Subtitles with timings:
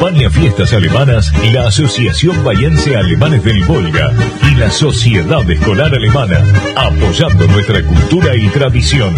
[0.00, 4.10] Acompaña fiestas alemanas la Asociación Bayense Alemanes del Volga
[4.50, 6.42] y la Sociedad Escolar Alemana,
[6.74, 9.14] apoyando nuestra cultura y tradición.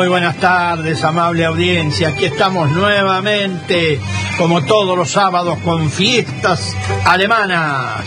[0.00, 2.08] Muy buenas tardes, amable audiencia.
[2.08, 4.00] Aquí estamos nuevamente,
[4.38, 8.06] como todos los sábados, con fiestas alemanas.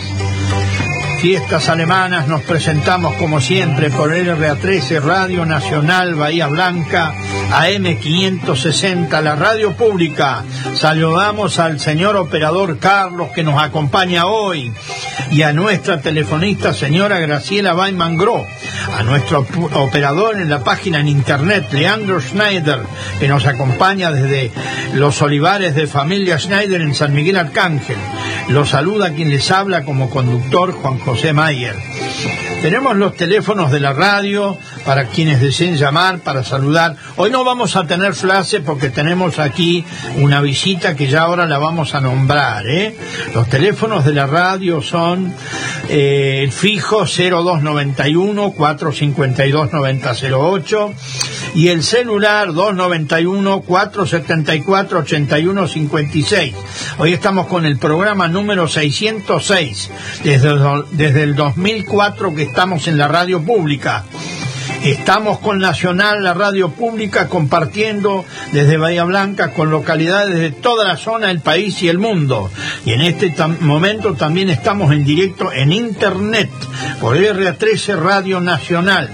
[1.20, 7.14] Fiestas alemanas nos presentamos como siempre por RA13 Radio Nacional Bahía Blanca
[7.50, 10.42] AM560, la radio pública.
[10.74, 14.72] Saludamos al señor operador Carlos que nos acompaña hoy
[15.30, 18.44] y a nuestra telefonista señora Graciela Weiman Gro,
[18.94, 22.80] a nuestro operador en la página en internet Leandro Schneider
[23.18, 24.52] que nos acompaña desde
[24.94, 27.98] los olivares de familia Schneider en San Miguel Arcángel.
[28.48, 31.74] Lo saluda quien les habla como conductor Juan José Mayer.
[32.62, 36.96] Tenemos los teléfonos de la radio para quienes deseen llamar, para saludar.
[37.16, 39.84] Hoy no vamos a tener frase porque tenemos aquí
[40.16, 42.66] una visita que ya ahora la vamos a nombrar.
[42.66, 42.96] ¿eh?
[43.34, 45.34] Los teléfonos de la radio son
[45.90, 50.94] eh, el fijo 0291 452 9008
[51.54, 56.54] y el celular 291 474 8156.
[56.98, 59.90] Hoy estamos con el programa número 606
[60.24, 60.50] desde,
[60.92, 64.04] desde el 2004 que estamos en la radio pública.
[64.82, 70.96] Estamos con Nacional, la radio pública, compartiendo desde Bahía Blanca con localidades de toda la
[70.96, 72.50] zona, el país y el mundo.
[72.84, 76.50] Y en este momento también estamos en directo en Internet
[77.00, 79.10] por RA13 Radio Nacional.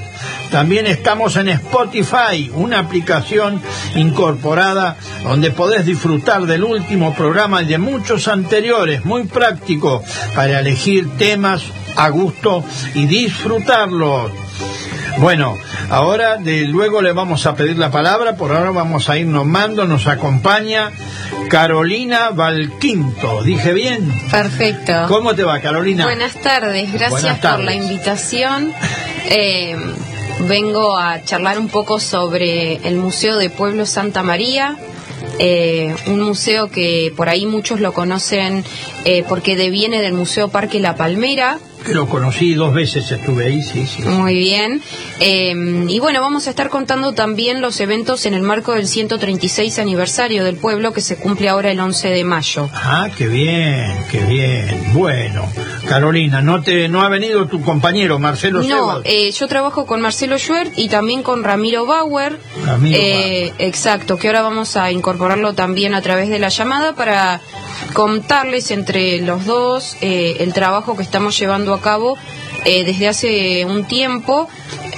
[0.51, 3.61] También estamos en Spotify, una aplicación
[3.95, 10.03] incorporada donde podés disfrutar del último programa y de muchos anteriores, muy práctico
[10.35, 11.63] para elegir temas
[11.95, 12.65] a gusto
[12.95, 14.33] y disfrutarlos.
[15.19, 15.59] Bueno,
[15.91, 19.87] ahora de luego le vamos a pedir la palabra, por ahora vamos a ir nomando,
[19.87, 20.93] nos acompaña
[21.49, 24.13] Carolina Valquinto, ¿dije bien?
[24.31, 24.93] Perfecto.
[25.09, 26.05] ¿Cómo te va, Carolina?
[26.05, 28.73] Buenas tardes, gracias por la invitación.
[29.27, 29.77] Eh,
[30.49, 34.77] vengo a charlar un poco sobre el Museo de Pueblo Santa María,
[35.39, 38.65] eh, un museo que por ahí muchos lo conocen
[39.05, 43.87] eh, porque deviene del Museo Parque La Palmera, lo conocí dos veces, estuve ahí, sí,
[43.87, 44.03] sí.
[44.03, 44.83] Muy bien.
[45.19, 49.79] Eh, y bueno, vamos a estar contando también los eventos en el marco del 136
[49.79, 52.71] aniversario del pueblo que se cumple ahora el 11 de mayo.
[52.73, 54.93] Ah, qué bien, qué bien.
[54.93, 55.49] Bueno,
[55.89, 60.39] Carolina, ¿no te no ha venido tu compañero Marcelo No, eh, yo trabajo con Marcelo
[60.39, 62.39] Schwert y también con Ramiro Bauer.
[62.65, 67.41] Ramiro eh, Exacto, que ahora vamos a incorporarlo también a través de la llamada para
[67.93, 72.17] contarles entre los dos eh, el trabajo que estamos llevando a cabo
[72.65, 74.49] eh, desde hace un tiempo,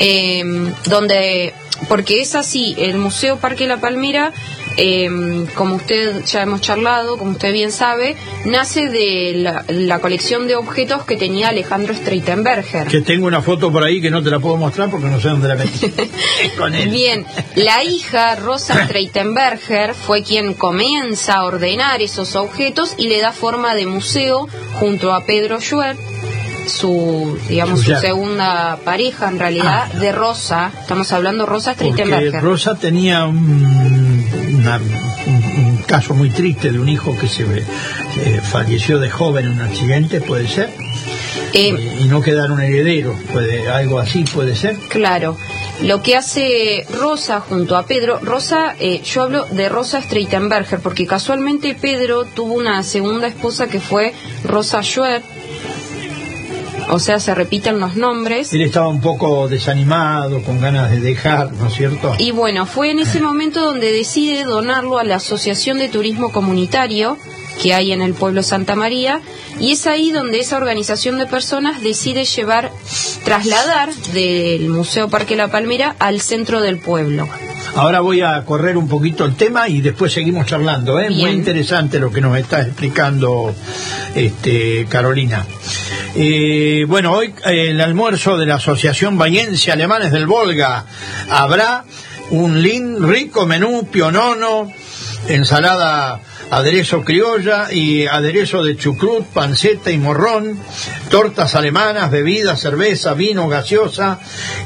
[0.00, 0.42] eh,
[0.86, 1.54] donde,
[1.88, 4.32] porque es así, el Museo Parque La Palmera
[4.76, 10.56] eh, como usted ya hemos charlado, como usted bien sabe, nace de la, colección de
[10.56, 12.88] objetos que tenía Alejandro Streitenberger.
[12.88, 15.28] Que tengo una foto por ahí que no te la puedo mostrar porque no sé
[15.28, 15.92] dónde la metí.
[16.58, 16.90] Con él.
[16.90, 17.24] Bien,
[17.54, 23.74] la hija Rosa Streitenberger fue quien comienza a ordenar esos objetos y le da forma
[23.74, 25.96] de museo junto a Pedro Schwer
[26.66, 29.98] su digamos su, segunda pareja en realidad ah.
[29.98, 36.88] de Rosa estamos hablando Rosa Streitenberger Rosa tenía un un, caso muy triste de un
[36.88, 40.70] hijo que se eh, falleció de joven en un accidente, ¿puede ser?
[41.52, 44.76] Eh, y no quedar un heredero, puede, algo así puede ser.
[44.88, 45.36] Claro.
[45.82, 51.06] Lo que hace Rosa junto a Pedro, Rosa, eh, yo hablo de Rosa Streitenberger, porque
[51.06, 54.14] casualmente Pedro tuvo una segunda esposa que fue
[54.44, 55.22] Rosa Schwer,
[56.92, 58.52] o sea, se repiten los nombres.
[58.52, 62.14] Él estaba un poco desanimado, con ganas de dejar, ¿no es cierto?
[62.18, 67.16] Y bueno, fue en ese momento donde decide donarlo a la Asociación de Turismo Comunitario
[67.62, 69.20] que hay en el pueblo Santa María,
[69.60, 72.72] y es ahí donde esa organización de personas decide llevar,
[73.24, 77.28] trasladar del Museo Parque La Palmera al centro del pueblo.
[77.74, 80.98] Ahora voy a correr un poquito el tema y después seguimos charlando.
[80.98, 81.10] ¿eh?
[81.10, 83.54] Muy interesante lo que nos está explicando
[84.14, 85.46] este, Carolina.
[86.14, 90.84] Eh, bueno, hoy eh, el almuerzo de la Asociación Bayense Alemanes del Volga.
[91.30, 91.84] Habrá
[92.30, 94.70] un rico menú pionono,
[95.28, 96.20] ensalada
[96.52, 100.60] aderezo criolla y aderezo de chucrut, panceta y morrón,
[101.08, 104.20] tortas alemanas, bebidas, cerveza, vino, gaseosa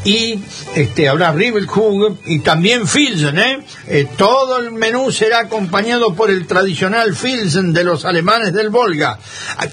[0.04, 0.40] y
[0.74, 3.58] este, habrá Riebelkugel y también Filsen, ¿eh?
[3.86, 4.08] ¿eh?
[4.16, 9.20] Todo el menú será acompañado por el tradicional Filsen de los alemanes del Volga.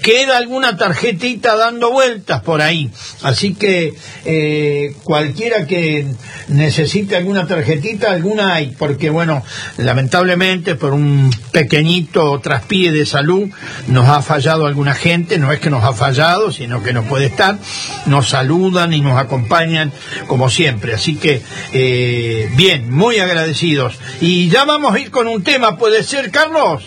[0.00, 3.92] Queda alguna tarjetita dando vueltas por ahí, así que
[4.24, 6.06] eh, cualquiera que
[6.46, 9.42] necesite alguna tarjetita, alguna hay, porque bueno,
[9.78, 12.03] lamentablemente por un pequeñito
[12.42, 13.50] traspié de salud
[13.88, 17.26] nos ha fallado alguna gente, no es que nos ha fallado, sino que no puede
[17.26, 17.58] estar,
[18.06, 19.92] nos saludan y nos acompañan
[20.26, 21.42] como siempre, así que
[21.72, 23.98] eh, bien, muy agradecidos.
[24.20, 26.84] Y ya vamos a ir con un tema, ¿puede ser, Carlos?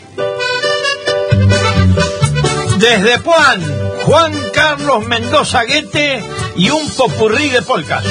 [2.79, 3.61] Desde Juan,
[4.05, 6.21] Juan Carlos Mendoza Guete
[6.55, 8.03] y un popurrí de polcas.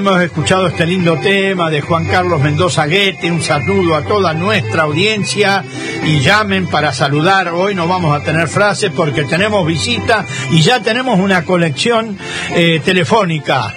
[0.00, 4.84] Hemos escuchado este lindo tema de Juan Carlos Mendoza Guete, un saludo a toda nuestra
[4.84, 5.62] audiencia
[6.02, 7.48] y llamen para saludar.
[7.48, 12.16] Hoy no vamos a tener frases porque tenemos visita y ya tenemos una colección
[12.54, 13.74] eh, telefónica.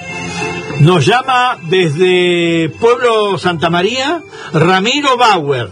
[0.79, 4.21] Nos llama desde Pueblo Santa María
[4.53, 5.71] Ramiro Bauer.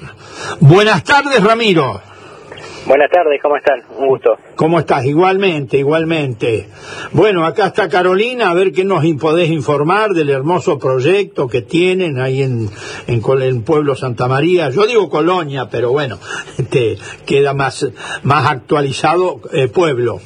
[0.60, 2.11] Buenas tardes, Ramiro.
[2.86, 3.82] Buenas tardes, ¿cómo están?
[3.98, 4.38] Un gusto.
[4.56, 5.06] ¿Cómo estás?
[5.06, 6.68] Igualmente, igualmente.
[7.12, 12.20] Bueno, acá está Carolina, a ver qué nos podés informar del hermoso proyecto que tienen
[12.20, 12.70] ahí en,
[13.08, 14.72] en, el pueblo Santa María.
[14.72, 16.18] Yo digo Colonia, pero bueno,
[16.58, 17.88] este, queda más,
[18.24, 20.20] más actualizado eh, pueblo.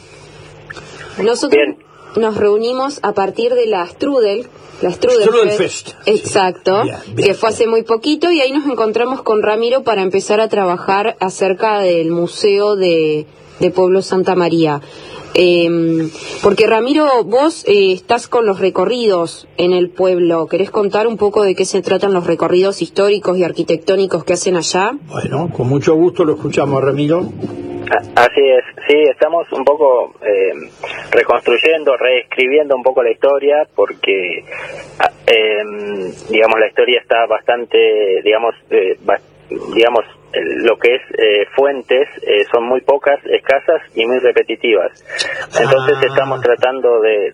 [1.21, 1.75] Nosotros
[2.15, 4.47] nos reunimos a partir de la Strudel,
[4.81, 5.91] la Strudel, Fest.
[6.05, 6.83] Exacto,
[7.15, 11.15] que fue hace muy poquito y ahí nos encontramos con Ramiro para empezar a trabajar
[11.19, 13.25] acerca del Museo de,
[13.73, 14.81] Pueblo Santa María.
[15.37, 16.09] Em,
[16.41, 20.47] porque Ramiro, vos eh, estás con los recorridos en el pueblo.
[20.47, 24.55] ¿Querés contar un poco de qué se tratan los recorridos históricos y arquitectónicos que hacen
[24.55, 24.97] allá?
[25.09, 27.29] Bueno, con mucho gusto lo escuchamos, Ramiro.
[28.15, 30.53] Así es, sí, estamos un poco eh,
[31.11, 34.43] reconstruyendo, reescribiendo un poco la historia porque,
[34.99, 38.97] ah, em, digamos, la historia está bastante, digamos, eh,
[39.75, 40.03] digamos,
[40.33, 44.91] lo que es eh, fuentes eh, son muy pocas, escasas y muy repetitivas.
[45.59, 46.05] Entonces ah.
[46.07, 47.33] estamos tratando de,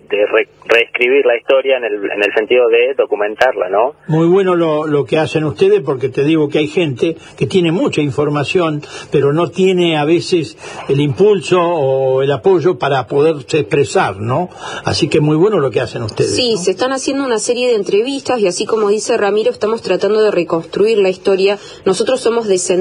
[0.65, 3.95] reescribir la historia en el, en el sentido de documentarla, ¿no?
[4.07, 7.71] Muy bueno lo, lo que hacen ustedes porque te digo que hay gente que tiene
[7.71, 8.81] mucha información,
[9.11, 10.57] pero no tiene a veces
[10.87, 14.49] el impulso o el apoyo para poderse expresar, ¿no?
[14.85, 16.35] Así que muy bueno lo que hacen ustedes.
[16.35, 20.21] Sí, se están haciendo una serie de entrevistas y así como dice Ramiro, estamos tratando
[20.21, 21.57] de reconstruir la historia.
[21.85, 22.80] Nosotros somos descendientes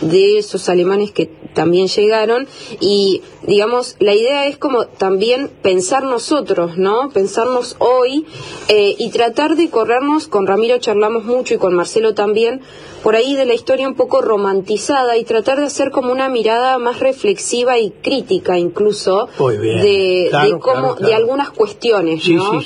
[0.00, 2.46] de esos alemanes que también llegaron
[2.80, 7.10] y digamos la idea es como también pensar nosotros, ¿no?
[7.10, 8.26] Pensarnos hoy
[8.68, 12.60] eh, y tratar de corrernos, con Ramiro charlamos mucho y con Marcelo también,
[13.02, 16.78] por ahí de la historia un poco romantizada y tratar de hacer como una mirada
[16.78, 20.30] más reflexiva y crítica incluso de,
[20.60, 22.60] cómo, de algunas cuestiones, ¿no?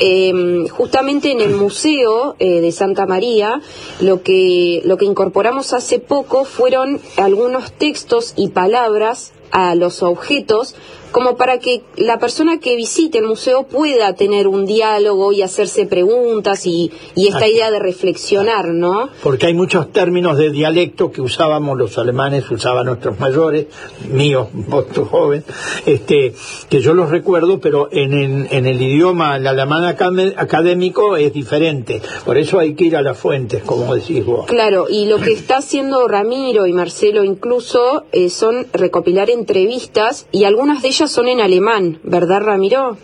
[0.00, 3.60] Em, justamente en el museo eh, de Santa María
[4.00, 10.74] lo que lo que incorporamos hace poco fueron algunos textos y palabras a los objetos
[11.12, 15.86] como para que la persona que visite el museo pueda tener un diálogo y hacerse
[15.86, 19.08] preguntas y, y esta idea de reflexionar, ¿no?
[19.22, 23.66] Porque hay muchos términos de dialecto que usábamos los alemanes, usaban nuestros mayores,
[24.10, 25.44] míos, vos joven,
[25.86, 26.34] este,
[26.68, 32.00] que yo los recuerdo, pero en, en, el idioma, el alemán académico es diferente.
[32.24, 34.46] Por eso hay que ir a las fuentes, como decís vos.
[34.46, 40.44] Claro, y lo que está haciendo Ramiro y Marcelo incluso eh, son recopilar entrevistas y
[40.44, 42.96] algunas de ellas son en alemán, ¿verdad, Ramiro?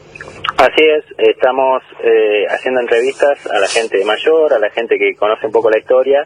[0.56, 5.46] Así es, estamos eh, haciendo entrevistas a la gente mayor, a la gente que conoce
[5.46, 6.24] un poco la historia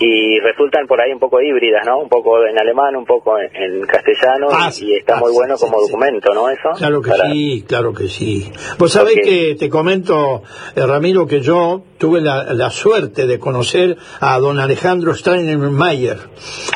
[0.00, 1.98] y resultan por ahí un poco híbridas, ¿no?
[1.98, 6.32] Un poco en alemán, un poco en, castellano ah, y, está muy bueno como documento,
[6.34, 6.48] ¿no?
[6.48, 6.70] Eso.
[6.76, 8.50] Claro que sí, claro que sí.
[8.78, 10.42] Vos sabés que te comento,
[10.74, 16.18] eh, Ramiro, que yo tuve la, suerte de conocer a don Alejandro Steinmeier.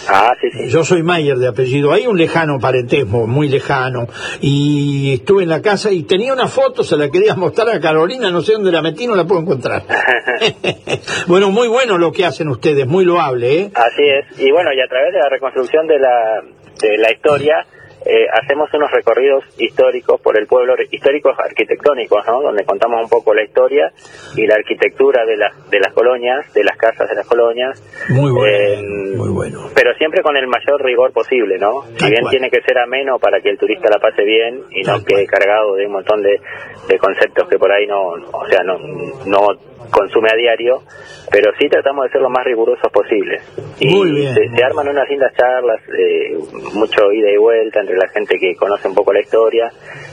[0.09, 0.69] Ah, sí, sí.
[0.69, 1.93] Yo soy Mayer de apellido.
[1.93, 4.09] Hay un lejano parentesmo, muy lejano.
[4.41, 8.31] Y estuve en la casa y tenía una foto, se la quería mostrar a Carolina,
[8.31, 9.85] no sé dónde la metí, no la puedo encontrar.
[11.27, 13.71] bueno, muy bueno lo que hacen ustedes, muy loable, ¿eh?
[13.75, 14.41] Así es.
[14.41, 16.43] Y bueno, y a través de la reconstrucción de la,
[16.81, 17.67] de la historia
[18.05, 22.43] eh, hacemos unos recorridos históricos por el pueblo, históricos arquitectónicos, ¿no?
[22.43, 23.93] Donde contamos un poco la historia
[24.37, 27.81] y la arquitectura de, las de las colonias, de las casas de las colonias.
[28.11, 29.71] Muy bueno, eh, muy bueno.
[29.75, 31.83] Pero siempre con el mayor rigor posible, ¿no?
[31.97, 35.05] Si bien tiene que ser ameno para que el turista la pase bien y no
[35.05, 36.41] quede cargado de un montón de,
[36.89, 38.01] de conceptos que por ahí no,
[38.33, 38.79] o sea, no,
[39.27, 39.47] no
[39.93, 40.83] consume a diario,
[41.31, 43.41] pero sí tratamos de ser lo más rigurosos posible.
[43.79, 46.37] Y Se, arman unas lindas charlas, eh,
[46.75, 49.71] mucho ida y vuelta entre la gente que conoce un poco la historia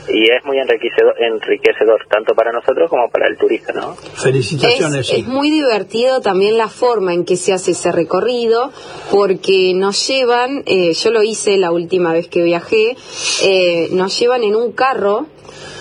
[0.08, 3.94] y es muy enriquecedor, enriquecedor tanto para nosotros como para el turista, ¿no?
[3.94, 5.10] Felicitaciones.
[5.10, 8.70] Es, muy divertido también la forma en que se hace ese recorrido
[9.10, 12.96] porque nos llevan, eh, yo lo hice la última vez que viajé,
[13.44, 15.26] eh, nos llevan en un carro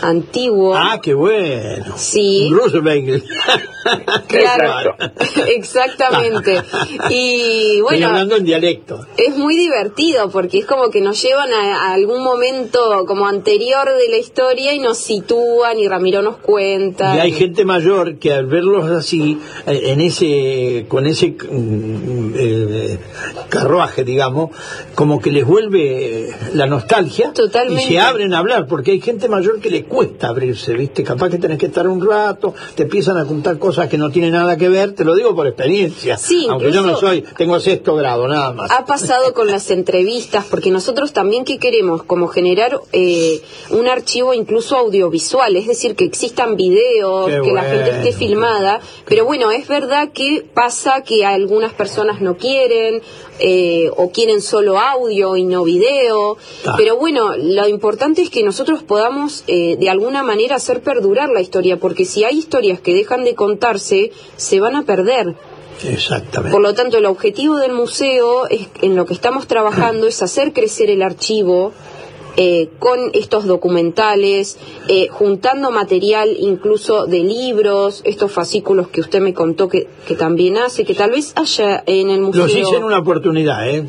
[0.02, 0.76] antiguo.
[0.76, 1.98] Ah, qué bueno.
[1.98, 2.50] Sí.
[2.52, 3.24] Roosevelt.
[4.28, 4.96] claro,
[5.56, 6.62] exactamente.
[7.10, 9.06] Y bueno, hablando en dialecto.
[9.18, 14.10] Es muy divertido porque es como que nos llevan a, algún momento como anterior de
[14.10, 17.16] la historia y nos sitúan y Ramiro nos cuenta.
[17.16, 23.00] Y hay gente mayor que al verlos así, eh, en ese, con ese mm, eh,
[23.50, 24.52] carruaje, digamos,
[24.96, 27.84] como que les vuelve la nostalgia Totalmente.
[27.84, 31.04] y se abren a hablar porque hay gente mayor que le cuesta abrirse, ¿viste?
[31.04, 34.34] Capaz que tenés que estar un rato, te empiezan a contar cosas que no tienen
[34.34, 36.18] nada que ver, te lo digo por experiencia.
[36.18, 38.72] Sí, aunque yo no soy, tengo sexto grado, nada más.
[38.72, 43.42] Ha pasado con las entrevistas, porque nosotros también ¿qué queremos, como generar eh,
[43.72, 49.26] un archivo incluso audiovisual, es decir, que existan videos, que la gente esté filmada, pero
[49.26, 53.02] bueno, es verdad que pasa que algunas personas no quieren,
[53.40, 56.38] eh, o quieren solo audio y no video.
[56.78, 61.42] Pero bueno, lo importante es que nosotros podamos eh, de alguna manera hacer perdurar la
[61.42, 65.36] historia, porque si hay historias que dejan de contarse, se van a perder.
[65.84, 66.52] Exactamente.
[66.52, 70.54] Por lo tanto, el objetivo del museo, es, en lo que estamos trabajando, es hacer
[70.54, 71.74] crecer el archivo,
[72.38, 74.58] eh, con estos documentales,
[74.88, 80.58] eh, juntando material incluso de libros, estos fascículos que usted me contó que, que también
[80.58, 82.44] hace, que tal vez haya en el museo.
[82.44, 83.86] Los hice en una oportunidad, ¿eh?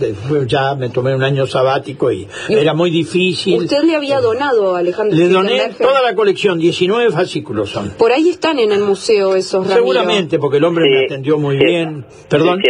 [0.47, 3.63] ya me tomé un año sabático y, era muy difícil.
[3.63, 5.17] ¿Usted le había donado a Alejandro?
[5.17, 7.91] Le doné toda la colección, 19 fascículos son.
[7.91, 12.05] Por ahí están en el museo esos, Seguramente, porque el hombre me atendió muy bien.
[12.29, 12.61] Perdón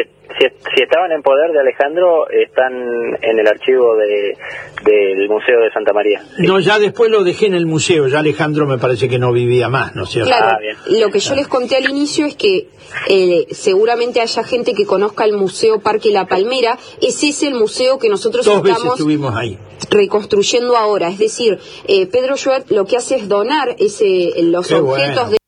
[0.49, 2.73] si, estaban en poder de Alejandro, están
[3.21, 4.37] en el archivo de,
[4.85, 6.23] del Museo de Santa María.
[6.39, 9.69] No, ya después lo dejé en el museo, ya Alejandro me parece que no vivía
[9.69, 10.31] más, ¿no es cierto?
[10.31, 12.69] Claro, ah, lo que yo les conté al inicio es que
[13.09, 17.99] eh, seguramente haya gente que conozca el Museo Parque La Palmera, ese es el museo
[17.99, 19.59] que nosotros estamos ahí.
[19.91, 25.31] reconstruyendo ahora, es decir, eh, Pedro Schubert lo que hace es donar ese, los objetos
[25.31, 25.40] de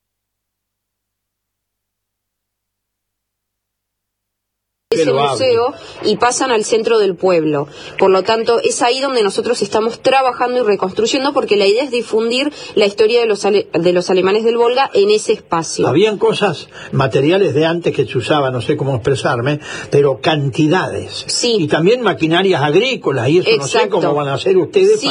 [5.05, 5.73] so a museo
[6.03, 7.67] y pasan al centro del pueblo.
[7.97, 11.91] Por lo tanto, es ahí donde nosotros estamos trabajando y reconstruyendo porque la idea es
[11.91, 15.87] difundir la historia de los, de los alemanes del Volga en ese espacio.
[15.87, 19.59] Habían cosas, materiales de antes que se usaban, no sé cómo expresarme,
[19.89, 21.25] pero cantidades.
[21.27, 21.57] Sí.
[21.59, 25.09] Y también maquinarias agrícolas y eso no sé cómo van a hacer ustedes sí.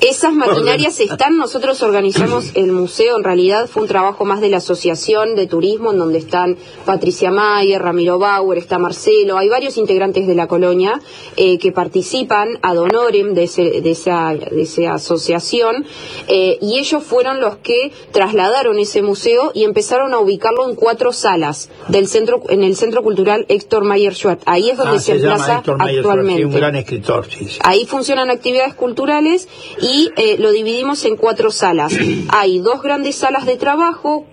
[0.00, 4.58] Esas maquinarias están, nosotros organizamos el museo, en realidad fue un trabajo más de la
[4.58, 10.26] Asociación de Turismo, en donde están Patricia Mayer, Ramiro Bauer, está Marcelo, hay varios integrantes
[10.26, 11.00] de la colonia
[11.36, 13.46] eh, que participan ad honorem de,
[13.82, 15.84] de, esa, de esa asociación
[16.28, 21.12] eh, y ellos fueron los que trasladaron ese museo y empezaron a ubicarlo en cuatro
[21.12, 24.42] salas del centro en el Centro Cultural Héctor Mayer Schwartz.
[24.46, 26.44] Ahí es donde ah, se, emplaza actualmente.
[26.44, 29.48] un gran escritor, sí, Ahí funcionan actividades culturales
[29.80, 31.92] y eh, lo dividimos en cuatro salas.
[32.30, 34.26] Hay dos grandes salas de trabajo,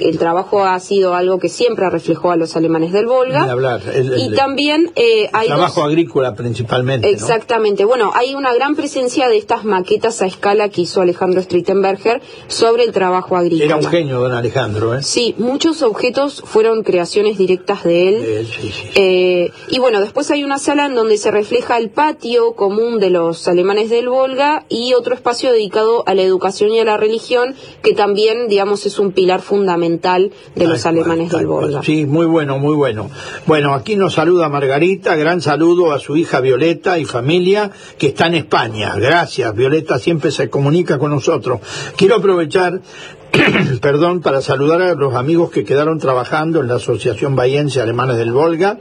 [0.00, 3.48] el trabajo ha sido algo que siempre reflejó a los alemanes del Volga.
[4.16, 5.48] y también eh, hay...
[5.48, 7.10] Trabajo agrícola principalmente.
[7.10, 7.84] Exactamente.
[7.84, 12.84] Bueno, hay una gran presencia de estas maquetas a escala que hizo Alejandro Streitenberger sobre
[12.84, 13.64] el trabajo agrícola.
[13.64, 14.94] Era un genio, don Alejandro.
[14.94, 15.02] ¿eh?
[15.02, 18.48] Sí, muchos objetos fueron creaciones directas de él.
[18.94, 23.10] Eh, y bueno, después hay una sala en donde se refleja el patio común de
[23.10, 27.54] los alemanes del Volga y otro espacio dedicado a la educación y a la religión,
[27.82, 31.82] que también, digamos, es un pilar fundamental de los alemanes del Volga.
[31.82, 33.10] Sí, muy bueno, muy bueno.
[33.46, 38.26] Bueno, aquí nos saluda Margarita, gran saludo a su hija Violeta y familia que está
[38.26, 38.94] en España.
[38.96, 41.60] Gracias, Violeta siempre se comunica con nosotros.
[41.96, 42.80] Quiero aprovechar
[43.80, 48.32] perdón, para saludar a los amigos que quedaron trabajando en la Asociación Bahiense Alemanes del
[48.32, 48.78] Volga,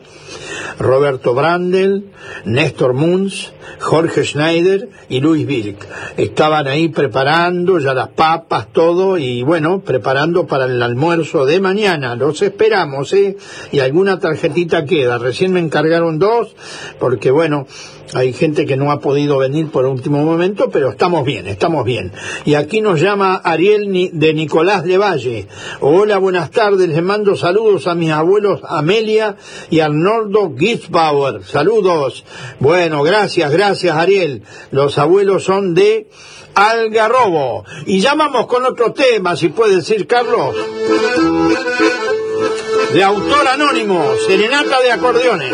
[0.79, 2.11] Roberto Brandel,
[2.45, 5.85] Néstor Munz, Jorge Schneider y Luis Vilk.
[6.17, 12.15] Estaban ahí preparando ya las papas, todo, y bueno, preparando para el almuerzo de mañana.
[12.15, 13.37] Los esperamos, ¿eh?
[13.71, 15.17] Y alguna tarjetita queda.
[15.17, 16.55] Recién me encargaron dos,
[16.99, 17.67] porque bueno,
[18.13, 22.11] hay gente que no ha podido venir por último momento, pero estamos bien, estamos bien.
[22.45, 25.47] Y aquí nos llama Ariel de Nicolás de Valle.
[25.81, 26.87] Hola, buenas tardes.
[26.87, 29.35] Les mando saludos a mis abuelos Amelia
[29.71, 31.43] y Arnoldo Gisbauer.
[31.43, 32.23] Saludos.
[32.59, 34.43] Bueno, gracias, gracias Ariel.
[34.69, 36.07] Los abuelos son de
[36.53, 37.65] Algarrobo.
[37.87, 40.55] Y llamamos con otro tema, si puede decir Carlos.
[42.93, 45.53] De autor anónimo, Serenata de Acordeones.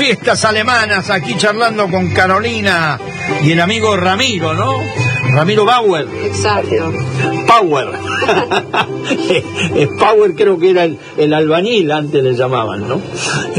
[0.00, 2.98] Fiestas alemanas, aquí charlando con Carolina
[3.44, 4.72] y el amigo Ramiro, ¿no?
[5.34, 6.08] Ramiro Bauer.
[6.24, 6.90] Exacto.
[7.46, 7.88] Power.
[9.98, 13.00] Power creo que era el, albañil, antes le llamaban, ¿no?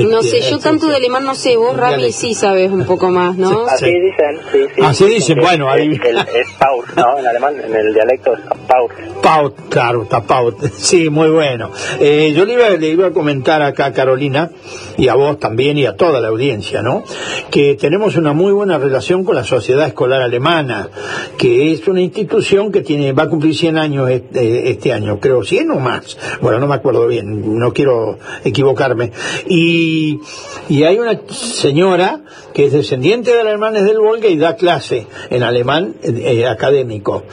[0.10, 3.38] No sé, yo tanto de alemán no sé, vos Rami sí sabes un poco más,
[3.38, 3.66] ¿no?
[3.66, 4.82] Así dicen, sí, sí.
[4.84, 5.92] Así dicen, bueno, ahí...
[5.92, 7.20] es Paul, ¿no?
[7.20, 8.92] En alemán, en el dialecto es Paul.
[9.22, 10.56] Paul, claro, está Paul.
[10.74, 11.72] Sí, muy bueno.
[12.00, 14.50] Eh, yo le iba, le iba a comentar acá a Carolina,
[14.98, 17.04] y a vos también, y a toda la audiencia, ¿no?
[17.52, 20.90] Que tenemos una muy buena relación con la sociedad escolar alemana,
[21.38, 25.20] que que es una institución que tiene va a cumplir 100 años este, este, año,
[25.20, 26.18] creo 100 o más.
[26.42, 29.12] Bueno, no me acuerdo bien, no quiero equivocarme.
[29.48, 30.20] Y,
[30.70, 32.22] y hay una señora
[32.54, 37.24] que es descendiente de alemanes del Volga y da clase en alemán eh, académico.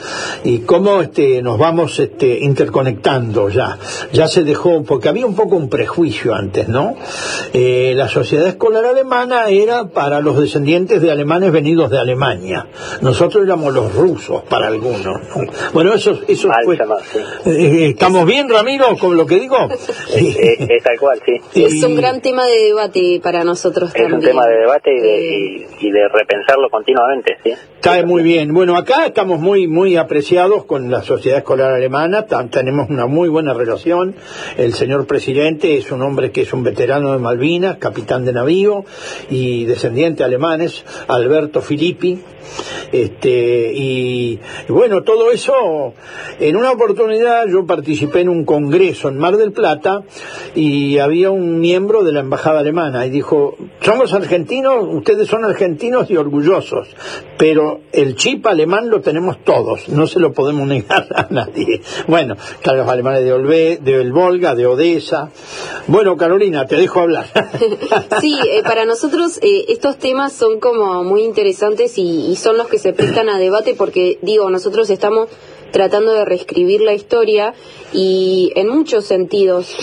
[0.45, 3.79] Y cómo este, nos vamos este, interconectando ya.
[4.13, 6.95] Ya se dejó, porque había un poco un prejuicio antes, ¿no?
[7.53, 12.67] Eh, la sociedad escolar alemana era para los descendientes de alemanes venidos de Alemania.
[13.01, 15.21] Nosotros éramos los rusos para algunos.
[15.73, 16.79] Bueno, eso, eso fue...
[17.47, 19.57] Eh, ¿Estamos bien, Ramiro, con lo que digo?
[20.19, 21.41] Es, tal cual, sí.
[21.55, 24.09] Es un gran tema de debate para nosotros también.
[24.09, 27.53] Es un tema de debate y de, y, de repensarlo continuamente, sí.
[27.81, 28.53] Cae muy bien.
[28.53, 33.55] Bueno, acá estamos muy, muy apreciados con la sociedad escolar alemana, tenemos una muy buena
[33.55, 34.17] relación.
[34.57, 38.85] El señor presidente es un hombre que es un veterano de Malvinas, capitán de navío
[39.31, 42.19] y descendiente alemanes, Alberto Filippi,
[42.91, 45.93] este, y, bueno, todo eso,
[46.41, 50.03] en una oportunidad yo participé en un congreso en Mar del Plata
[50.55, 56.11] y había un miembro de la embajada alemana y dijo, somos argentinos, ustedes son argentinos
[56.11, 56.89] y orgullosos,
[57.37, 61.83] pero el chip alemán lo tenemos todos, no se lo podemos negar a nadie.
[62.07, 65.31] Bueno, están los alemanes de Olve, de Volga, de Odessa.
[65.87, 67.27] Bueno, Carolina, te dejo hablar.
[68.21, 72.79] sí, eh, para nosotros eh, estos temas son como muy interesantes y son los que
[72.79, 75.29] se prestan a debate porque, digo, nosotros estamos
[75.71, 77.55] tratando de reescribir la historia
[77.93, 79.77] y en muchos sentidos,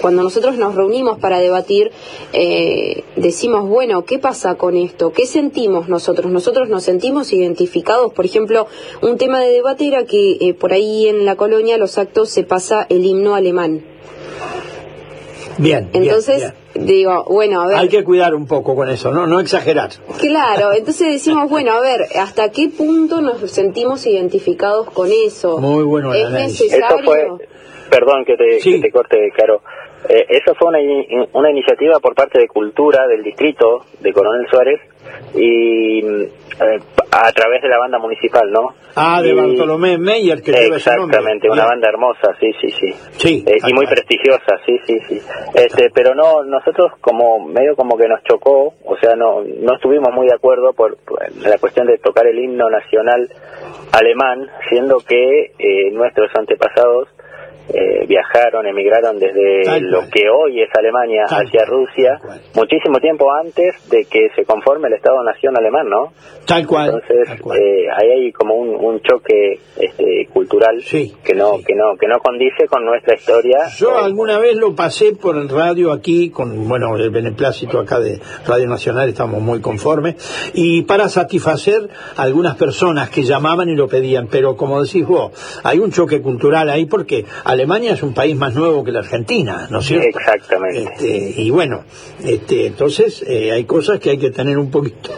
[0.00, 1.90] cuando nosotros nos reunimos para debatir,
[2.32, 5.12] eh, decimos, bueno, ¿qué pasa con esto?
[5.12, 6.30] ¿Qué sentimos nosotros?
[6.30, 8.12] Nosotros nos sentimos identificados.
[8.12, 8.66] Por ejemplo,
[9.02, 12.44] un tema de debate era que eh, por ahí en la colonia los actos se
[12.44, 13.84] pasa el himno alemán.
[15.58, 15.90] Bien.
[15.92, 16.52] Entonces,
[16.84, 17.76] digo, bueno, a ver.
[17.78, 19.26] Hay que cuidar un poco con eso, ¿no?
[19.26, 19.90] No exagerar.
[20.20, 25.58] Claro, entonces decimos, bueno, a ver, ¿hasta qué punto nos sentimos identificados con eso?
[25.58, 27.38] Muy bueno ¿Es necesario?
[27.90, 29.62] perdón que te, corte, Caro.
[30.08, 30.78] Eh, eso fue una,
[31.32, 34.80] una iniciativa por parte de Cultura del distrito de Coronel Suárez
[35.34, 38.74] y eh, a través de la banda municipal, ¿no?
[38.96, 42.92] Ah, de Bartolomé Meyer, que Exactamente, una banda hermosa, sí, sí, sí.
[43.12, 45.20] sí eh, y muy prestigiosa, sí, sí, sí.
[45.54, 50.12] Este, pero no, nosotros como medio como que nos chocó, o sea, no, no estuvimos
[50.12, 50.98] muy de acuerdo por,
[51.40, 53.28] la cuestión de tocar el himno nacional
[53.92, 57.08] alemán, siendo que eh, nuestros antepasados
[57.68, 62.18] eh, viajaron, emigraron desde lo que hoy es Alemania hacia Rusia,
[62.54, 66.12] muchísimo tiempo antes de que se conforme el Estado-Nación alemán, ¿no?
[66.46, 66.86] Tal cual.
[66.86, 72.18] Entonces, Eh, ahí hay como un, choque este, cultural que no que no que no
[72.18, 73.68] condice con nuestra historia.
[73.76, 78.20] Yo alguna vez lo pasé por el radio aquí, con bueno el beneplácito acá de
[78.46, 80.16] Radio Nacional, estamos muy conformes,
[80.54, 85.32] y para satisfacer a algunas personas que llamaban y lo pedían, pero como decís vos,
[85.64, 87.24] hay un choque cultural ahí porque
[87.58, 90.16] Alemania es un país más nuevo que la Argentina, ¿no es cierto?
[90.16, 90.92] Exactamente.
[90.92, 91.82] Este, y bueno,
[92.22, 95.10] este, entonces eh, hay cosas que hay que tener un poquito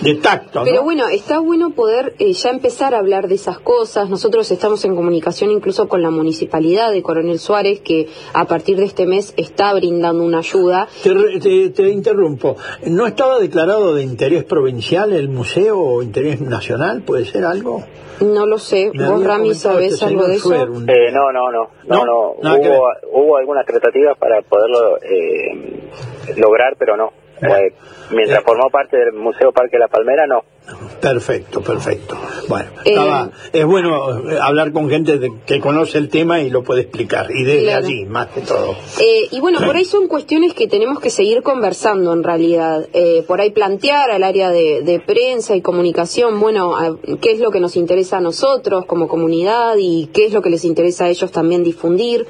[0.00, 0.60] de, tacto.
[0.60, 0.64] ¿no?
[0.64, 4.08] Pero bueno, está bueno poder eh, ya empezar a hablar de esas cosas.
[4.08, 8.86] Nosotros estamos en comunicación incluso con la municipalidad de Coronel Suárez, que a partir de
[8.86, 10.88] este mes está brindando una ayuda.
[11.02, 12.56] Te, te interrumpo.
[12.86, 17.02] ¿No estaba declarado de interés provincial el museo o interés nacional?
[17.02, 17.84] ¿Puede ser algo?
[18.20, 18.90] No lo sé.
[18.94, 20.54] ¿Vos, Rami, sabés este algo de eso?
[20.54, 21.70] Eh, no, no, no.
[21.84, 22.30] No, no.
[22.32, 25.90] Hubo, hubo algunas tratativas para poderlo eh,
[26.36, 27.12] lograr, pero no.
[27.42, 27.74] Eh,
[28.12, 30.44] mientras formó parte del Museo Parque La Palmera, no.
[31.00, 32.16] Perfecto, perfecto.
[32.48, 32.96] Bueno, eh,
[33.52, 37.42] es bueno eh, hablar con gente que conoce el tema y lo puede explicar, y
[37.42, 38.76] desde allí, más que todo.
[39.00, 42.86] Eh, y bueno, por ahí son cuestiones que tenemos que seguir conversando en realidad.
[43.26, 46.74] por ahí plantear al área de, prensa y comunicación, bueno,
[47.20, 50.50] qué es lo que nos interesa a nosotros como comunidad y qué es lo que
[50.50, 52.26] les interesa a ellos también difundir.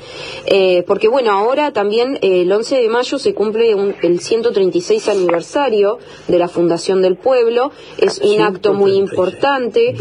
[0.86, 6.48] porque bueno, ahora también el 11 de mayo se cumple el 136 aniversario de la
[6.48, 7.72] Fundación del Pueblo.
[7.98, 9.94] Es un acto muy importante,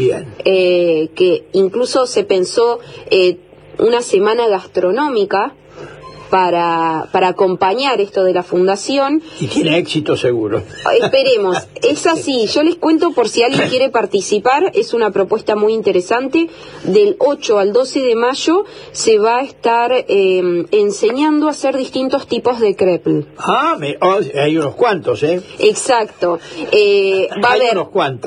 [0.44, 2.78] eh, que incluso se pensó
[3.10, 3.38] eh,
[3.78, 5.54] una semana gastronómica
[6.32, 9.22] para, para acompañar esto de la fundación.
[9.38, 10.62] Y tiene éxito seguro.
[10.98, 11.58] Esperemos.
[11.82, 12.46] Es así.
[12.46, 14.72] Yo les cuento por si alguien quiere participar.
[14.72, 16.48] Es una propuesta muy interesante.
[16.84, 22.26] Del 8 al 12 de mayo se va a estar em, enseñando a hacer distintos
[22.26, 23.26] tipos de crepe.
[23.36, 25.42] Ah, oh, hay unos cuantos, ¿eh?
[25.58, 26.38] Exacto.
[26.70, 27.76] Eh, va a haber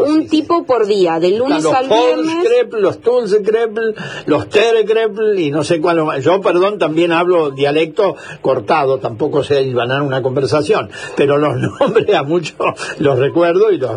[0.06, 2.36] un tipo por día, del lunes al viernes.
[2.44, 3.82] Crepe, los Tulse crepe,
[4.28, 6.22] los Tere crepe y no sé cuál.
[6.22, 7.95] Yo, perdón, también hablo dialecto
[8.42, 12.56] cortado, tampoco se iban a una conversación, pero los nombres a muchos
[13.00, 13.92] los recuerdo y los,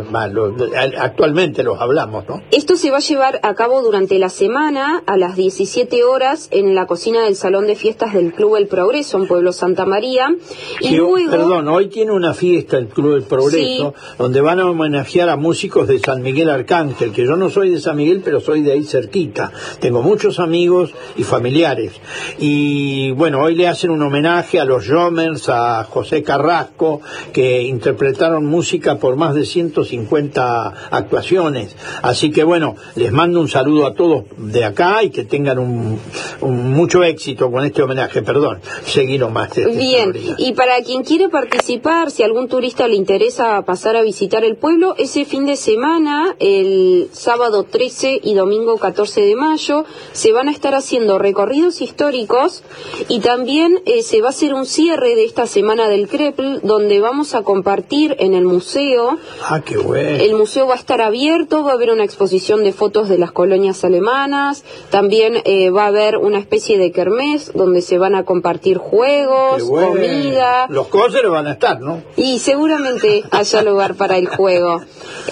[0.99, 2.43] actualmente los hablamos, ¿no?
[2.51, 6.75] Esto se va a llevar a cabo durante la semana a las 17 horas en
[6.75, 10.35] la cocina del Salón de Fiestas del Club El Progreso en Pueblo Santa María.
[10.81, 11.17] Y luego...
[11.31, 15.89] Perdón, hoy tiene una fiesta el Club El Progreso donde van a homenajear a músicos
[15.89, 18.85] de San Miguel Arcángel, que yo no soy de San Miguel, pero soy de ahí
[18.85, 19.53] cerquita.
[19.81, 21.93] Tengo muchos amigos y familiares.
[22.39, 27.01] Y bueno, hoy le hacen un homenaje a los Jomers, a José Carrasco,
[27.33, 31.77] que interpretaron música por más de 150 actuaciones.
[32.03, 35.99] Así que bueno, les mando un saludo a todos de acá y que tengan un,
[36.43, 38.23] mucho éxito con este homenaje.
[38.23, 39.57] Perdón, seguimos más.
[39.57, 44.45] Este Bien, y para quien quiere participar, si algún turista le interesa pasar a visitar
[44.45, 50.33] el pueblo, ese fin de semana, el sábado 13 y domingo 14 de mayo, se
[50.33, 52.63] van a estar haciendo recorridos históricos
[53.09, 57.01] y también eh, se va a hacer un cierre de esta semana del Krepl, donde
[57.01, 59.19] vamos a compartir en el museo.
[59.43, 60.09] Ah, qué bueno.
[60.23, 63.33] El museo va a estar abierto, va a haber una exposición de fotos de las
[63.33, 68.25] colonias alemanas, también eh, va a haber una especie de kermés donde se van a
[68.25, 70.67] compartir juegos, comida.
[70.69, 72.03] Los cóceres van a estar, ¿no?
[72.17, 74.81] Y seguramente haya lugar para el juego.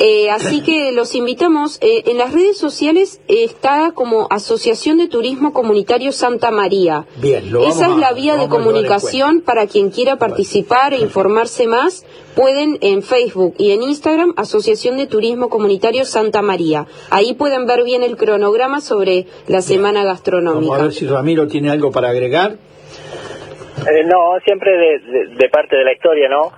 [0.01, 1.79] Eh, así que los invitamos.
[1.81, 7.07] En las redes sociales está como Asociación de Turismo Comunitario Santa María.
[7.17, 12.05] Bien, lo Esa es la vía de comunicación para quien quiera participar e informarse más.
[12.35, 16.87] Pueden en Facebook y en Instagram Asociación de Turismo Comunitario Santa María.
[17.11, 20.73] Ahí pueden ver bien el cronograma sobre la semana gastronómica.
[20.73, 22.53] Vamos a ver si Ramiro tiene algo para agregar.
[22.53, 26.51] Eh, no, siempre de, parte de la historia, ¿no?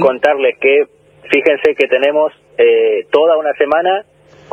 [0.00, 0.86] Contarles que,
[1.30, 4.04] fíjense que tenemos eh, toda una semana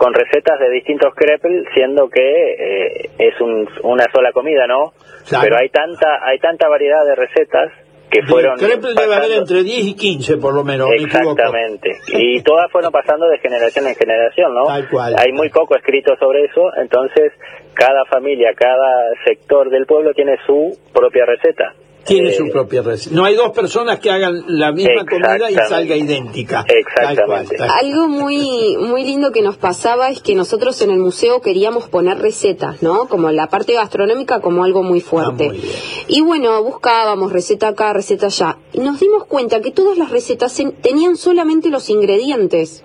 [0.02, 3.36] con recetas de distintos crepes, siendo que eh, es
[3.84, 4.94] una sola comida, ¿no?
[5.30, 7.72] Pero hay tanta, hay tanta variedad de recetas
[8.10, 8.58] que fueron...
[8.58, 10.90] Crepes debe haber entre 10 y 15 por lo menos.
[10.98, 11.92] Exactamente.
[12.18, 14.68] Y todas fueron pasando de generación en generación, ¿no?
[14.72, 17.32] Hay muy poco escrito sobre eso, entonces
[17.76, 21.76] cada familia, cada sector del pueblo tiene su propia receta.
[22.06, 23.16] Tiene eh, su propia receta.
[23.16, 26.66] No hay dos personas que hagan la misma comida y salga idéntica.
[26.68, 27.58] Exactamente.
[27.60, 32.18] Algo muy muy lindo que nos pasaba es que nosotros en el museo queríamos poner
[32.18, 33.08] recetas, ¿no?
[33.08, 35.52] Como la parte gastronómica como algo muy fuerte.
[35.54, 38.58] Ah, y bueno, buscábamos receta acá, receta allá.
[38.74, 42.84] Y nos dimos cuenta que todas las recetas tenían solamente los ingredientes.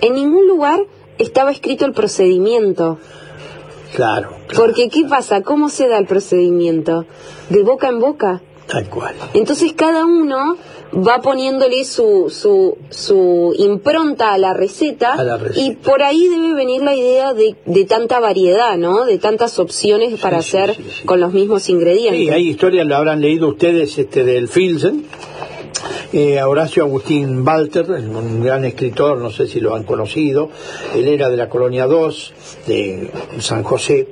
[0.00, 0.80] En ningún lugar
[1.18, 2.98] estaba escrito el procedimiento.
[3.94, 5.42] Claro, Porque ¿qué pasa?
[5.42, 7.04] ¿Cómo se da el procedimiento?
[7.52, 8.40] De boca en boca.
[8.66, 9.14] Tal cual.
[9.34, 10.56] Entonces cada uno
[10.94, 15.16] va poniéndole su, su, su impronta a la, receta,
[15.56, 19.04] y por ahí debe venir la idea de, de tanta variedad, ¿no?
[19.04, 22.20] De tantas opciones para hacer con los mismos ingredientes.
[22.20, 25.06] Sí, hay historias, lo habrán leído ustedes este del Filsen,
[26.12, 30.50] eh, Horacio Agustín Walter, un gran escritor, no sé si lo han conocido,
[30.94, 32.34] él era de la Colonia 2
[32.66, 34.08] de San José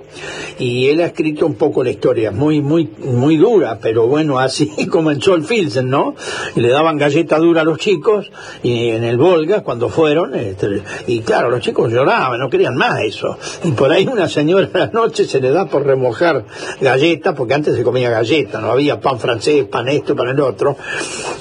[0.58, 4.86] y él ha escrito un poco la historia, muy muy muy dura, pero bueno, así
[4.90, 6.14] comenzó el Filsen, ¿no?
[6.54, 8.30] le daban galleta dura a los chicos
[8.62, 13.00] y en el Volga cuando fueron, este, y claro, los chicos lloraban, no querían más
[13.02, 13.38] eso.
[13.64, 16.44] Y por ahí una señora a la noche se le da por remojar
[16.80, 20.76] galletas, porque antes se comía galleta, no había pan francés, pan esto, pan el otro.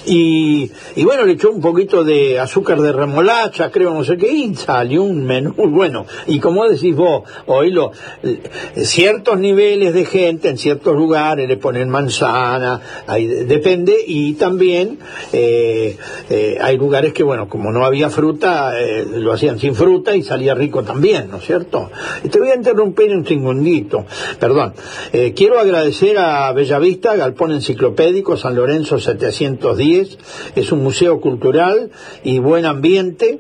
[0.09, 0.49] Y
[0.95, 4.55] y, bueno, le echó un poquito de azúcar de remolacha, creo, no sé qué, y
[4.55, 6.05] salió un menú bueno.
[6.27, 7.91] Y como decís vos, hoy lo,
[8.23, 8.41] eh,
[8.83, 14.99] ciertos niveles de gente en ciertos lugares le ponen manzana, ahí depende, y también
[15.33, 15.97] eh,
[16.29, 18.73] eh, hay lugares que, bueno, como no había fruta,
[19.15, 21.89] lo hacían sin fruta y salía rico también, ¿no es cierto?
[22.29, 24.05] Te voy a interrumpir un segundito,
[24.39, 24.73] perdón.
[25.35, 29.98] quiero agradecer a Bellavista, Galpón Enciclopédico, San Lorenzo 710,
[30.55, 31.91] es un museo cultural
[32.23, 33.39] y buen ambiente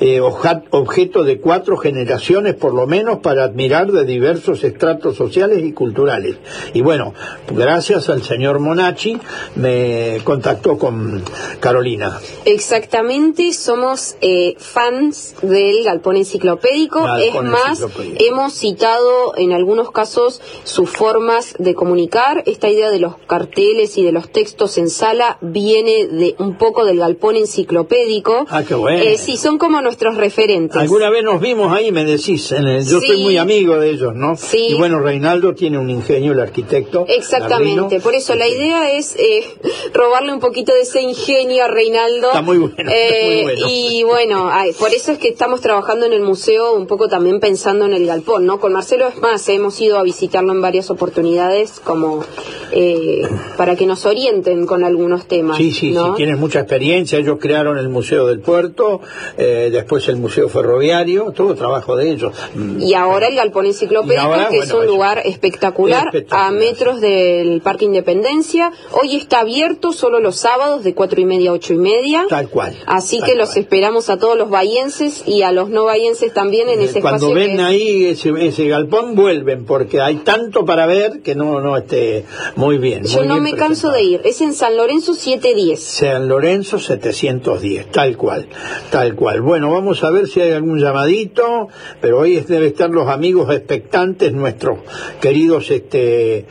[0.00, 5.72] eh, objeto de cuatro generaciones por lo menos para admirar de diversos estratos sociales y
[5.72, 6.36] culturales.
[6.72, 7.14] Y bueno,
[7.50, 9.18] gracias al señor Monachi
[9.56, 11.24] me contactó con
[11.58, 12.20] Carolina.
[12.44, 17.04] Exactamente, somos eh, fans del Galpón Enciclopédico.
[17.16, 17.84] es más,
[18.20, 22.44] hemos citado en algunos casos sus formas de comunicar.
[22.46, 26.84] Esta idea de los carteles y de los textos en sala viene de un poco
[26.86, 28.46] del galpón enciclopédico.
[28.48, 29.02] Ah, qué bueno.
[29.02, 30.80] Eh, sí, son como nuestros referentes.
[30.80, 34.36] Alguna vez nos vimos ahí, me decís, yo soy muy amigo de ellos, ¿no?
[34.36, 34.68] Sí.
[34.70, 37.04] Y bueno, Reinaldo tiene un ingenio, el arquitecto.
[37.08, 39.44] Exactamente, por eso la idea es eh,
[39.92, 42.28] robarle un poquito de ese ingenio a Reinaldo.
[42.28, 42.90] Está muy bueno.
[42.90, 47.40] Eh, y bueno, por eso es que estamos trabajando en el museo un poco también
[47.40, 48.58] pensando en el galpón, ¿no?
[48.58, 52.24] Con Marcelo es más, hemos ido a visitarlo en varias oportunidades como
[52.72, 53.22] eh,
[53.56, 55.57] para que nos orienten con algunos temas.
[55.58, 57.18] Sí, sí, sí, tienes mucha experiencia.
[57.18, 59.00] Ellos crearon el Museo del Puerto,
[59.36, 62.32] eh, después el Museo Ferroviario, todo trabajo de ellos.
[62.80, 68.72] Y ahora el Galpón Enciclopédico, que es un lugar espectacular, a metros del Parque Independencia.
[68.92, 72.26] Hoy está abierto solo los sábados de cuatro y media a ocho y media.
[72.28, 72.76] Tal cual.
[72.86, 76.80] Así que los esperamos a todos los bahienses y a los no bahienses también en
[76.80, 81.60] ese Cuando ven ahí ese, ese galpón, vuelven, porque hay tanto para ver que no,
[81.60, 82.24] no esté
[82.56, 83.04] muy bien.
[83.04, 84.20] Yo no me canso de ir.
[84.24, 85.14] Es en San Lorenzo
[85.54, 85.80] 710.
[85.80, 88.48] San Lorenzo 710, tal cual,
[88.90, 89.40] tal cual.
[89.40, 91.68] Bueno, vamos a ver si hay algún llamadito,
[92.00, 94.80] pero hoy debe estar los amigos expectantes, nuestros
[95.20, 96.46] queridos este,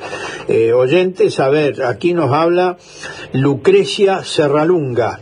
[0.47, 1.39] eh, oyentes.
[1.39, 2.77] A ver, aquí nos habla
[3.33, 5.19] Lucrecia Serralunga.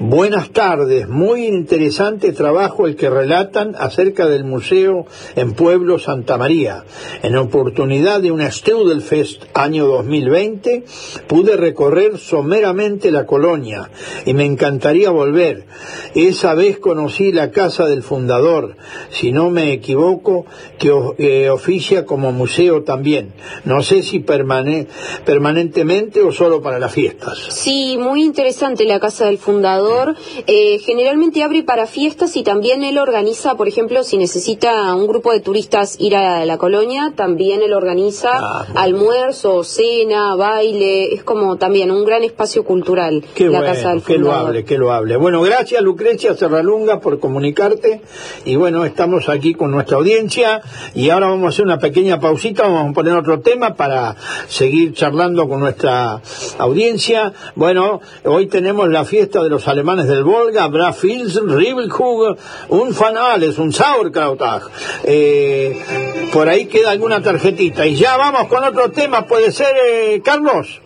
[0.00, 6.84] Buenas tardes, muy interesante trabajo el que relatan acerca del museo en Pueblo Santa María.
[7.22, 10.84] En oportunidad de una Studelfest año 2020
[11.28, 13.90] pude recorrer someramente la colonia
[14.24, 15.66] y me encantaría volver.
[16.14, 18.76] Esa vez conocí la casa del fundador,
[19.10, 20.46] si no me equivoco,
[20.78, 23.34] que eh, oficia como museo también.
[23.64, 27.38] No sé si permanentemente o solo para las fiestas.
[27.50, 30.14] Sí, muy interesante la casa del fundador.
[30.46, 35.32] Eh, generalmente abre para fiestas y también él organiza, por ejemplo, si necesita un grupo
[35.32, 41.14] de turistas ir a la colonia, también él organiza ah, almuerzo, cena, baile.
[41.14, 44.04] Es como también un gran espacio cultural la casa del fundador.
[44.04, 45.16] Que lo hable, que lo hable.
[45.16, 48.00] Bueno, gracias Lucrecia Serralunga por comunicarte
[48.44, 50.62] y bueno, estamos aquí con nuestra audiencia
[50.94, 54.16] y ahora vamos a hacer una pequeña pausita, vamos a poner otro tema para
[54.48, 56.20] seguir charlando con nuestra
[56.58, 57.32] audiencia.
[57.54, 62.36] Bueno, hoy tenemos la fiesta de los alemanes del Volga, Brafilsen, Riebelkugel,
[62.68, 64.62] un Fanales, un Sauerkrautag.
[65.04, 67.86] Eh, por ahí queda alguna tarjetita.
[67.86, 70.80] Y ya vamos con otro tema, puede ser, eh, Carlos.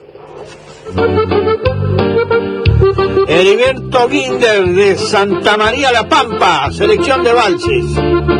[3.28, 8.37] Heriberto Ginder de Santa María La Pampa, selección de valses.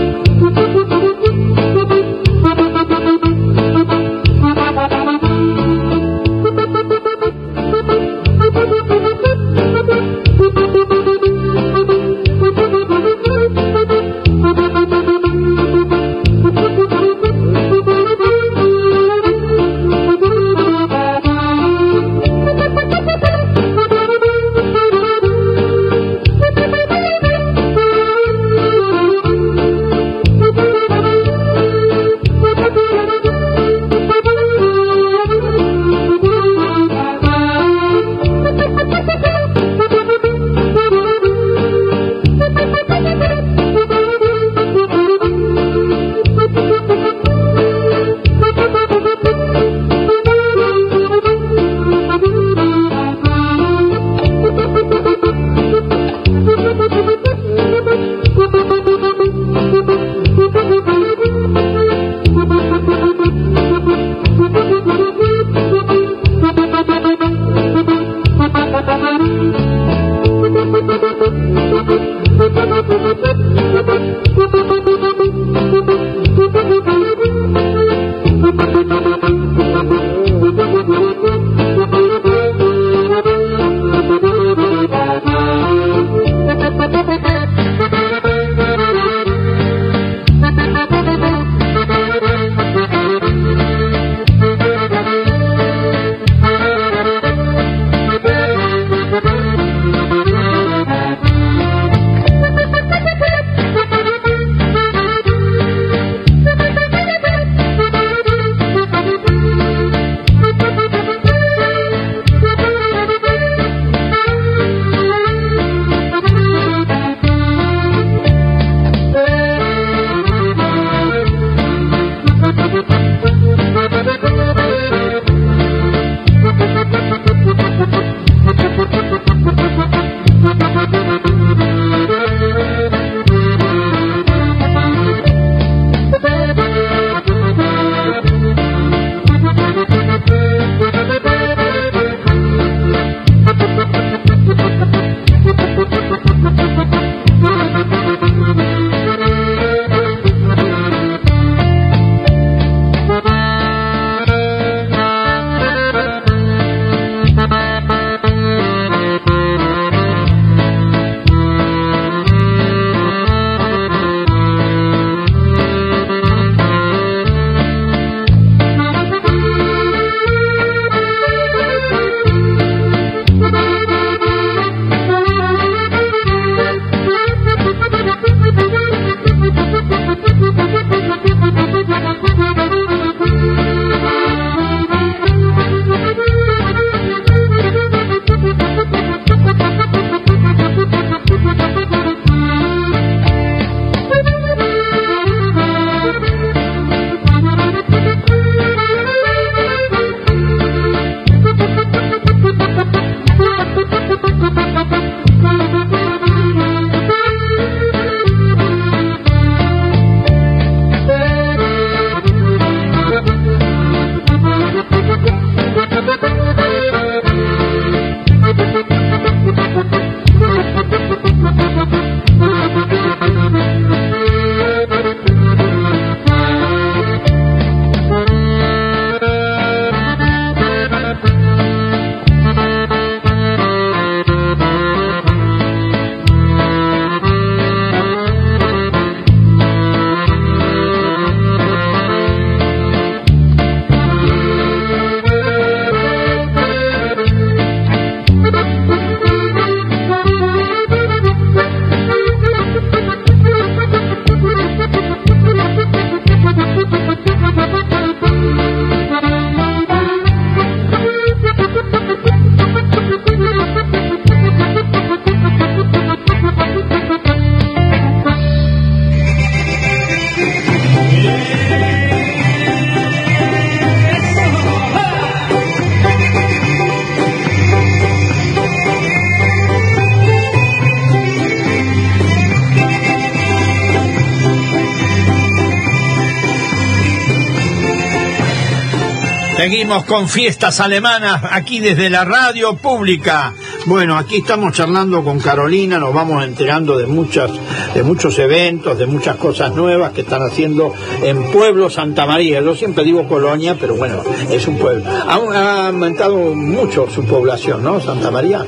[289.89, 293.55] Seguimos con fiestas alemanas aquí desde la radio pública.
[293.87, 297.51] Bueno, aquí estamos charlando con Carolina, nos vamos enterando de muchas,
[297.95, 302.61] de muchos eventos, de muchas cosas nuevas que están haciendo en Pueblo Santa María.
[302.61, 305.05] Yo siempre digo colonia, pero bueno, es un pueblo.
[305.09, 307.99] Ha, aumentado mucho su población, ¿no?
[307.99, 308.67] Santa María.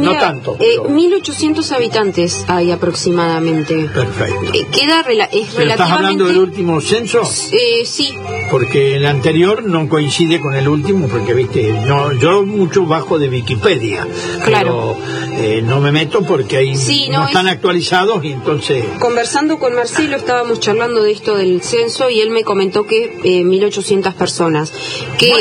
[0.00, 0.56] no tanto.
[0.58, 3.90] Eh, 1800 habitantes hay aproximadamente.
[3.92, 4.54] Perfecto.
[4.54, 5.72] Eh, queda es relativamente...
[5.72, 7.20] ¿Estás hablando del último censo?
[7.52, 8.16] Eh, sí.
[8.50, 13.28] Porque el anterior no coincide con el último porque viste no yo mucho bajo de
[13.28, 14.06] Wikipedia
[14.44, 14.96] claro.
[15.32, 16.74] pero eh, no me meto porque ahí
[17.10, 22.20] no, están actualizados y entonces conversando con Marcelo estábamos charlando de esto del censo y
[22.20, 24.72] él me comentó que eh, 1800 personas
[25.18, 25.32] que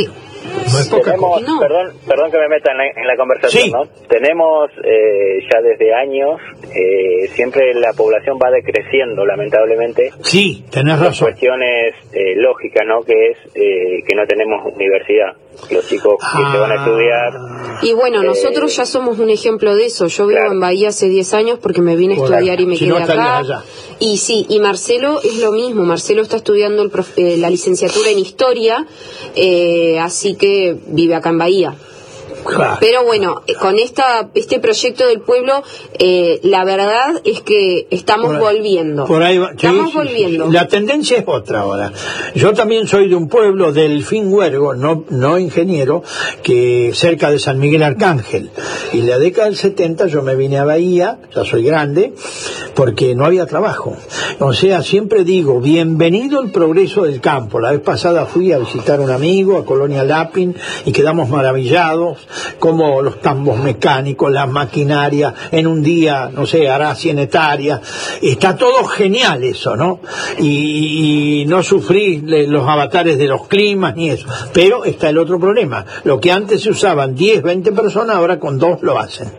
[1.60, 3.86] perdón, perdón que me meta en la, conversación, ¿no?
[4.08, 6.40] Tenemos eh, ya desde años,
[6.76, 10.12] eh, siempre la población va decreciendo, lamentablemente.
[10.22, 11.28] Sí, tenés razón.
[11.28, 13.02] Cuestiones eh, lógicas, ¿no?
[13.02, 15.34] Que es que no tenemos universidad.
[15.70, 17.80] Los chicos que se van a estudiar.
[17.82, 20.08] Y bueno, nosotros ya somos un ejemplo de eso.
[20.08, 22.98] Yo vivo en Bahía hace 10 años porque me vine a estudiar y me quedé
[22.98, 23.64] acá.
[24.00, 25.84] Y sí, y Marcelo es lo mismo.
[25.84, 26.84] Marcelo está estudiando
[27.18, 28.86] la licenciatura en Historia,
[30.02, 31.76] así que vive acá en Bahía.
[32.80, 35.64] Pero bueno, eh, con esta, este proyecto del pueblo,
[36.00, 39.06] eh, la verdad es que estamos volviendo.
[39.06, 40.50] Por ahí estamos volviendo.
[40.52, 41.92] La tendencia es otra ahora.
[42.36, 46.04] Yo también soy de un pueblo del Huergo, no, no ingeniero,
[46.44, 48.50] que cerca de San Miguel Arcángel.
[48.92, 52.14] Y en la década del 70 yo me vine a Bahía, ya soy grande,
[52.76, 53.96] porque no había trabajo.
[54.40, 57.60] O sea, siempre digo, bienvenido el progreso del campo.
[57.60, 62.18] La vez pasada fui a visitar a un amigo, a Colonia Lapin, y quedamos maravillados
[62.60, 67.82] como los tambos mecánicos, la maquinaria, en un día, no sé, hará 100 hectáreas.
[68.22, 70.00] Está todo genial eso, ¿no?
[70.40, 74.28] Y, no sufrir los avatares de los climas ni eso.
[74.54, 75.86] Pero está el otro problema.
[76.04, 79.32] Lo que antes se usaban 10, 20 personas, ahora con dos lo hacen.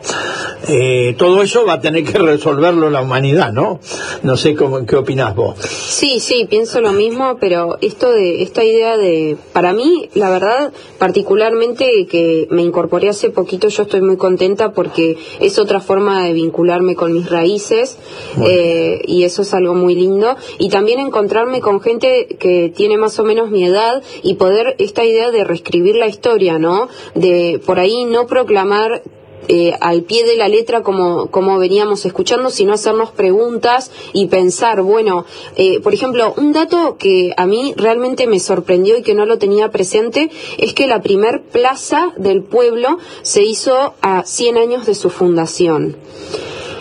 [0.67, 3.79] Eh, todo eso va a tener que resolverlo la humanidad, ¿no?
[4.23, 5.57] No sé cómo, qué opinas vos.
[5.59, 10.71] Sí, sí, pienso lo mismo, pero esto de esta idea de, para mí, la verdad,
[10.97, 16.23] particularmente que me incorporé incorporé hace poquito, yo estoy muy contenta porque es otra forma
[16.23, 17.97] de vincularme con mis raíces
[18.45, 20.35] eh, y eso es algo muy lindo.
[20.59, 25.03] Y también encontrarme con gente que tiene más o menos mi edad y poder esta
[25.03, 26.89] idea de reescribir la historia, ¿no?
[27.15, 29.01] De por ahí no proclamar
[29.47, 34.81] eh, al pie de la letra como, como veníamos escuchando, sino hacernos preguntas y pensar,
[34.81, 35.25] bueno,
[35.55, 39.37] eh, por ejemplo, un dato que a mí realmente me sorprendió y que no lo
[39.37, 44.95] tenía presente es que la primer plaza del pueblo se hizo a 100 años de
[44.95, 45.97] su fundación.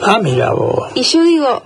[0.02, 0.90] Ah, mira vos.
[0.94, 1.62] Y yo digo,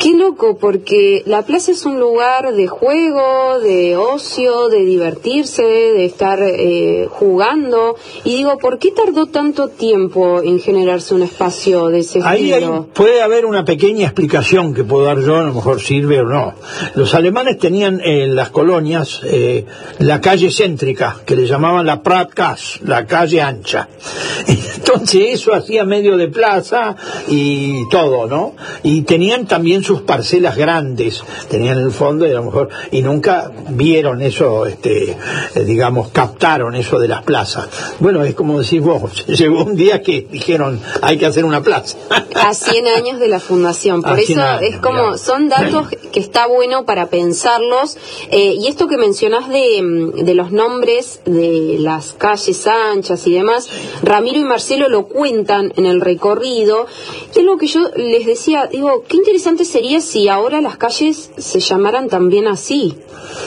[0.00, 6.06] Qué loco, porque la plaza es un lugar de juego, de ocio, de divertirse, de
[6.06, 7.96] estar eh, jugando.
[8.24, 12.50] Y digo, ¿por qué tardó tanto tiempo en generarse un espacio de ese Ahí
[12.94, 16.54] puede haber una pequeña explicación que puedo dar yo, a lo mejor sirve o no.
[16.94, 19.66] Los alemanes tenían en las colonias eh,
[19.98, 23.86] la calle céntrica, que le llamaban la Pratkas, la calle ancha.
[24.46, 26.96] Entonces eso hacía medio de plaza
[27.28, 28.54] y todo, ¿no?
[28.82, 33.52] Y tenían también sus parcelas grandes, tenían el fondo y a lo mejor, y nunca
[33.68, 37.68] vieron eso, este, eh, digamos, captaron eso de las plazas.
[38.00, 41.96] Bueno, es como decís vos, llegó un día que dijeron, hay que hacer una plaza.
[42.34, 46.84] A 100 años de la fundación, por eso es como, son datos que está bueno
[46.84, 47.98] para pensarlos,
[48.32, 53.32] eh, y esto que mencionás de, mm, de los nombres de las calles anchas y
[53.32, 53.68] demás,
[54.02, 56.88] Ramiro y Marcelo lo cuentan en el recorrido,
[57.36, 61.30] y es lo que yo les decía, digo, qué interesante sería si ahora las calles
[61.36, 62.96] se llamaran también así,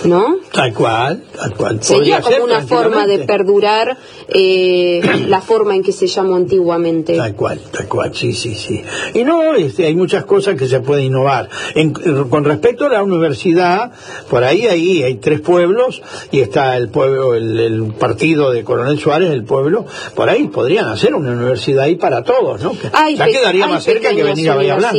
[0.05, 0.37] ¿no?
[0.51, 1.83] Tal cual, tal cual.
[1.83, 3.97] Sería como una forma de perdurar
[4.27, 7.17] eh, la forma en que se llamó antiguamente.
[7.17, 8.83] Tal cual, tal cual, sí, sí, sí.
[9.13, 11.49] Y no, este, hay muchas cosas que se pueden innovar.
[12.29, 13.91] con respecto a la universidad,
[14.29, 16.01] por ahí, ahí hay tres pueblos
[16.31, 21.15] y está el pueblo, el, partido de Coronel Suárez, el pueblo, por ahí podrían hacer
[21.15, 22.73] una universidad ahí para todos, ¿no?
[22.73, 24.93] ya quedaría más cerca que venir a Bahía Blanca.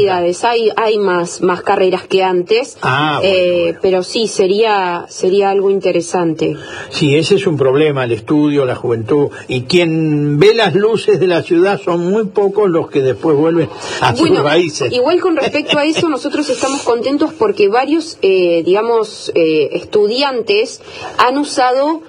[0.45, 6.57] Hay, hay más más, carreras que antes, ah, eh, pero sí, sería, sería algo interesante.
[6.91, 11.27] Sí, ese es un problema, el estudio, la juventud, y quien ve las luces de
[11.27, 13.69] la ciudad son muy pocos los que después vuelven
[14.01, 14.93] a sus raíces.
[14.93, 20.81] Igual con respecto a eso, nosotros estamos contentos porque varios, eh, digamos, eh, estudiantes
[21.19, 22.03] han usado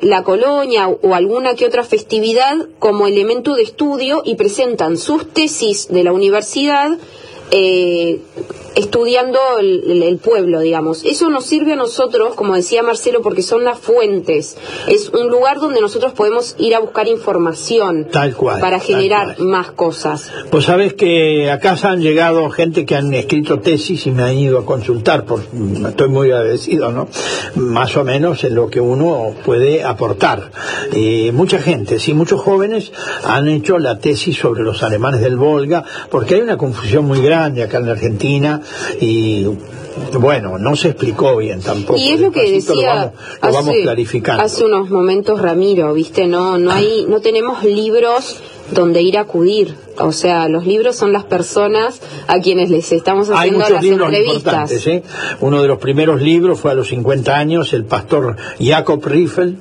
[0.00, 5.86] la colonia o alguna que otra festividad como elemento de estudio y presentan sus tesis
[5.86, 6.98] de la universidad
[7.52, 8.18] eh,
[8.74, 11.04] estudiando el, pueblo, digamos.
[11.04, 14.56] Eso nos sirve a nosotros, como decía Marcelo, porque son las fuentes.
[14.88, 19.72] Es un lugar donde nosotros podemos ir a buscar información tal cual, para generar más
[19.72, 20.30] cosas.
[20.50, 24.58] Pues sabes que acá han llegado gente que han escrito tesis y me han ido
[24.58, 27.08] a consultar, por, estoy muy agradecido, ¿no?
[27.56, 30.50] Más o menos en lo que uno puede aportar.
[31.32, 32.92] mucha gente, sí, muchos jóvenes
[33.24, 37.62] han hecho la tesis sobre los alemanes del Volga, porque hay una confusión muy grande
[37.62, 38.61] acá en la Argentina
[39.00, 39.46] y
[40.18, 41.98] bueno, no se explicó bien tampoco.
[41.98, 43.12] Y es lo que decía
[44.38, 48.40] hace, unos momentos Ramiro, viste, no, no hay, no tenemos libros
[48.70, 49.76] donde ir a acudir.
[49.98, 54.86] O sea, los libros son las personas a quienes les estamos haciendo las entrevistas.
[54.86, 55.02] ¿eh?
[55.40, 59.58] Uno de los primeros libros fue a los 50 años, el pastor Jacob Riffel,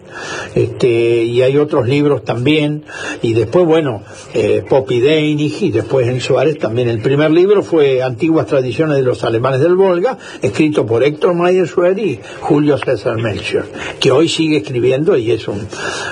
[0.55, 2.84] este, y hay otros libros también,
[3.21, 4.03] y después, bueno,
[4.34, 6.89] eh, Poppy Deinig, y después en Suárez también.
[6.89, 11.69] El primer libro fue Antiguas Tradiciones de los Alemanes del Volga, escrito por Héctor Mayer
[11.97, 13.65] y Julio César Melchior,
[13.99, 15.67] que hoy sigue escribiendo y es un,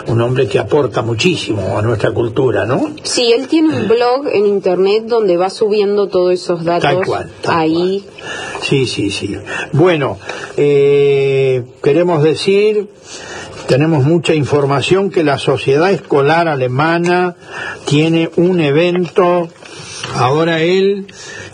[0.07, 2.91] un hombre que aporta muchísimo a nuestra cultura, ¿no?
[3.03, 7.07] Sí, él tiene un blog en internet donde va subiendo todos esos datos
[7.47, 8.05] ahí.
[8.62, 9.38] Sí, sí, sí.
[9.72, 10.18] Bueno,
[10.57, 12.88] eh, queremos decir
[13.68, 17.36] tenemos mucha información que la sociedad escolar alemana
[17.86, 19.47] tiene un evento
[20.16, 21.05] ahora él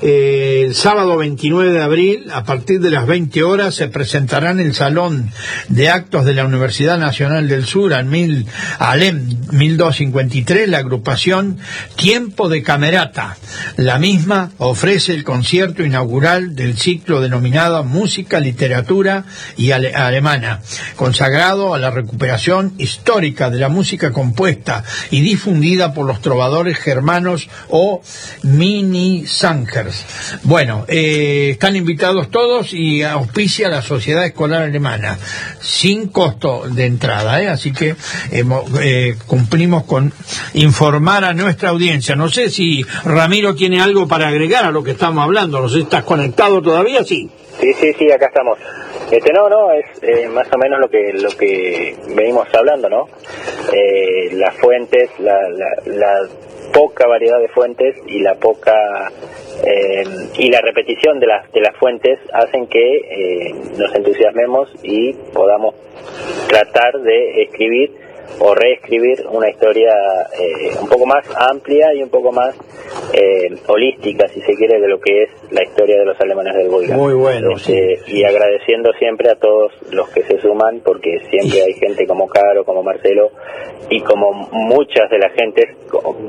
[0.01, 4.73] el sábado 29 de abril, a partir de las 20 horas, se presentará en el
[4.73, 5.31] Salón
[5.69, 8.45] de Actos de la Universidad Nacional del Sur, al mil,
[8.79, 11.57] Alem 1253, la agrupación
[11.95, 13.37] Tiempo de Camerata.
[13.77, 19.25] La misma ofrece el concierto inaugural del ciclo denominado Música, Literatura
[19.57, 20.61] y Alemana,
[20.95, 27.49] consagrado a la recuperación histórica de la música compuesta y difundida por los trovadores germanos
[27.69, 28.01] o
[28.43, 29.25] mini
[30.43, 35.17] Bueno, eh, están invitados todos y auspicia la Sociedad Escolar Alemana,
[35.59, 37.47] sin costo de entrada, ¿eh?
[37.47, 37.95] así que
[38.31, 40.11] eh, cumplimos con
[40.53, 42.15] informar a nuestra audiencia.
[42.15, 45.75] No sé si Ramiro tiene algo para agregar a lo que estamos hablando, no sé
[45.75, 47.29] si estás conectado todavía, sí.
[47.59, 48.59] Sí, sí, sí, acá estamos.
[49.11, 53.07] Este, no, no, es eh, más o menos lo que lo que venimos hablando, ¿no?
[53.71, 55.37] Eh, las fuentes, la,
[55.85, 56.27] la,
[56.75, 59.09] poca variedad de fuentes y la poca
[59.63, 60.03] eh,
[60.37, 65.75] y la repetición de las de las fuentes hacen que nos entusiasmemos y podamos
[66.49, 68.04] tratar de escribir
[68.39, 69.91] o reescribir una historia
[70.39, 72.55] eh, un poco más amplia y un poco más
[73.13, 76.69] eh, holística, si se quiere, de lo que es la historia de los alemanes del
[76.69, 76.95] Volga.
[76.95, 81.73] Muy bueno, este, Y agradeciendo siempre a todos los que se suman, porque siempre hay
[81.73, 83.31] gente como Caro, como Marcelo,
[83.89, 85.65] y como muchas de las gentes,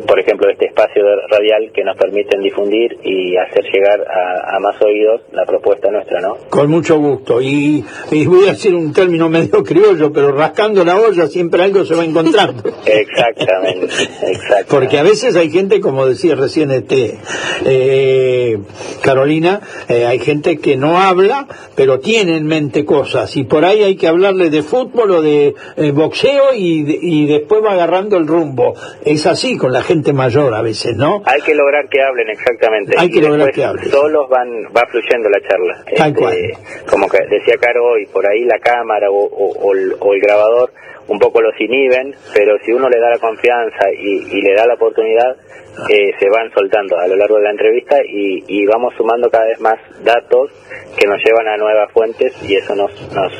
[0.07, 5.23] por ejemplo, este espacio radial que nos permiten difundir y hacer llegar a, más oídos
[5.33, 6.37] la propuesta nuestra, ¿no?
[6.51, 7.41] Con mucho gusto.
[7.41, 11.85] Y, y voy a decir un término medio criollo, pero rascando la olla siempre algo
[11.87, 12.63] se va encontrando.
[12.85, 13.87] exactamente,
[14.23, 14.67] exactamente.
[14.69, 17.19] Porque a veces hay gente, como decía recién este
[17.65, 18.59] eh,
[19.03, 23.37] Carolina, eh, hay gente que no habla, pero tiene en mente cosas.
[23.37, 27.63] Y por ahí hay que hablarle de fútbol o de eh, boxeo y, y después
[27.65, 28.75] va agarrando el rumbo.
[29.05, 31.23] Es así con la gente mayor a veces, ¿no?
[31.25, 32.95] Hay que lograr que hablen, exactamente.
[32.99, 33.91] Hay que lograr que hablen.
[33.91, 35.85] Solos van, va fluyendo la charla.
[35.97, 36.35] Tal cual.
[36.35, 40.73] Este, como que decía Caro y por ahí la cámara o el grabador
[41.09, 44.75] un poco los inhiben, pero si uno le da la confianza y, le da la
[44.75, 45.37] oportunidad,
[45.91, 49.61] eh, se van soltando a lo largo de la entrevista y, vamos sumando cada vez
[49.61, 50.51] más datos
[50.99, 53.33] que nos llevan a nuevas fuentes y eso nos, nos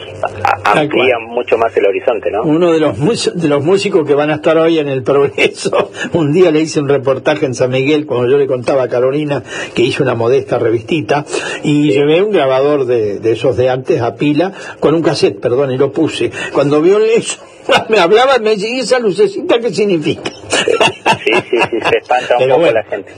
[0.65, 2.43] amplía mucho más el horizonte, ¿no?
[2.45, 6.33] Uno de los, de los músicos que van a estar hoy en el Progreso, un
[6.33, 9.43] día le hice un reportaje en San Miguel cuando yo le contaba a Carolina
[9.75, 11.25] que hizo una modesta revistita
[11.65, 15.73] y llevé un grabador de, de esos de antes a pila con un cassette, perdón,
[15.73, 16.31] y lo puse.
[16.53, 17.41] Cuando vio eso
[17.89, 20.31] me hablaba, me decía, ¿y esa lucecita qué significa?
[20.31, 23.13] Sí, sí, sí, se espanta un poco la gente.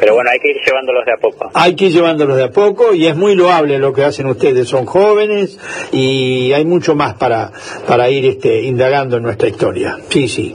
[0.00, 1.50] Pero bueno, hay que ir llevándolos de a poco.
[1.54, 4.68] Hay que ir llevándolos de a poco y es muy loable lo que hacen ustedes.
[4.68, 5.58] Son jóvenes
[5.92, 7.52] y hay mucho más para,
[7.86, 9.96] para ir este, indagando en nuestra historia.
[10.08, 10.54] Sí, sí.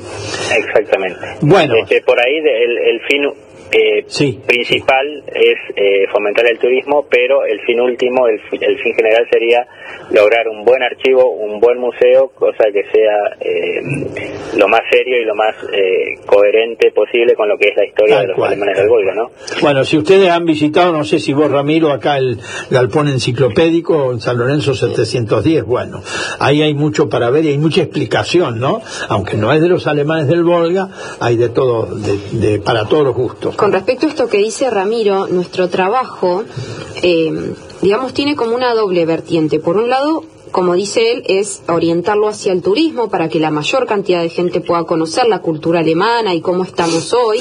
[0.55, 1.38] Exactamente.
[1.41, 1.75] Bueno.
[1.81, 3.23] Este, por ahí el, el fin
[3.72, 4.05] eh,
[4.45, 9.68] principal es eh, fomentar el turismo, pero el fin último, el, el, fin general sería
[10.11, 13.82] lograr un buen archivo, un buen museo, cosa que sea eh,
[14.57, 18.22] lo más serio y lo más eh, coherente posible con lo que es la historia
[18.22, 19.32] de los alemanes del Volga, ¿no?
[19.61, 22.39] Bueno, si ustedes han visitado, no sé si vos, Ramiro, acá el
[22.70, 26.01] galpón enciclopédico en San Lorenzo 710, bueno,
[26.39, 28.82] ahí hay mucho para ver y hay mucha explicación, ¿no?
[29.09, 30.89] Aunque no es de los alemanes del Volga,
[31.20, 33.57] hay de todo, de, para todos los gustos.
[33.58, 36.45] Con respecto a esto que dice Ramiro, nuestro trabajo
[37.01, 39.60] eh, digamos, tiene como una doble vertiente.
[39.60, 43.86] Por un lado, como dice él, es orientarlo hacia el turismo para que la mayor
[43.86, 47.39] cantidad de gente pueda conocer la cultura alemana y cómo estamos hoy.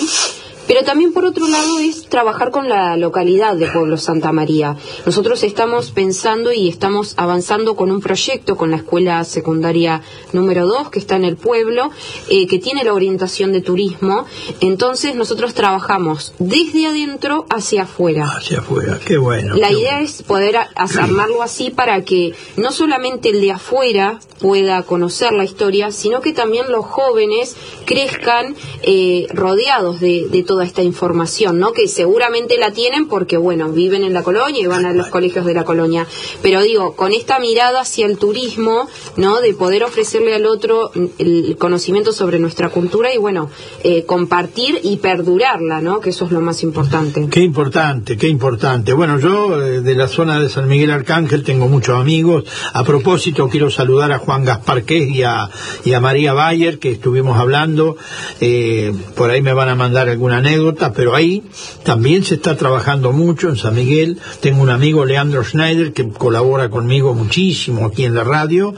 [0.67, 4.77] Pero también por otro lado es trabajar con la localidad de Pueblo Santa María.
[5.05, 10.03] Nosotros estamos pensando y estamos avanzando con un proyecto con la escuela secundaria
[10.33, 11.91] número 2 que está en el pueblo,
[12.29, 14.27] eh, que tiene la orientación de turismo.
[14.61, 18.27] Entonces nosotros trabajamos desde adentro hacia afuera.
[18.37, 19.55] Hacia afuera, qué bueno.
[19.55, 25.33] La idea es poder armarlo así para que no solamente el de afuera pueda conocer
[25.33, 31.59] la historia, sino que también los jóvenes crezcan eh, rodeados de, de toda esta información,
[31.59, 31.75] ¿no?
[31.75, 35.45] Que seguramente la tienen porque, bueno, viven en la colonia y van a los colegios
[35.45, 36.07] de la colonia.
[36.41, 38.89] Pero digo, con esta mirada hacia el turismo,
[39.19, 39.43] ¿no?
[39.43, 43.51] De poder ofrecerle al otro el conocimiento sobre nuestra cultura y, bueno,
[43.85, 46.01] eh, compartir y perdurarla, ¿no?
[46.01, 47.29] Que eso es lo más importante.
[47.31, 48.95] Qué importante, qué importante.
[48.95, 52.45] Bueno, yo eh, de la zona de San Miguel Arcángel tengo muchos amigos.
[52.73, 55.51] A propósito, quiero saludar a Juan Gaspar y a,
[55.85, 57.99] y a María Bayer, que estuvimos hablando.
[58.41, 61.43] Eh, por ahí me van a mandar alguna anécdota, pero ahí
[61.85, 64.19] también se está trabajando mucho en San Miguel.
[64.41, 68.75] Tengo un amigo, Leandro Schneider, que colabora conmigo muchísimo aquí en la radio,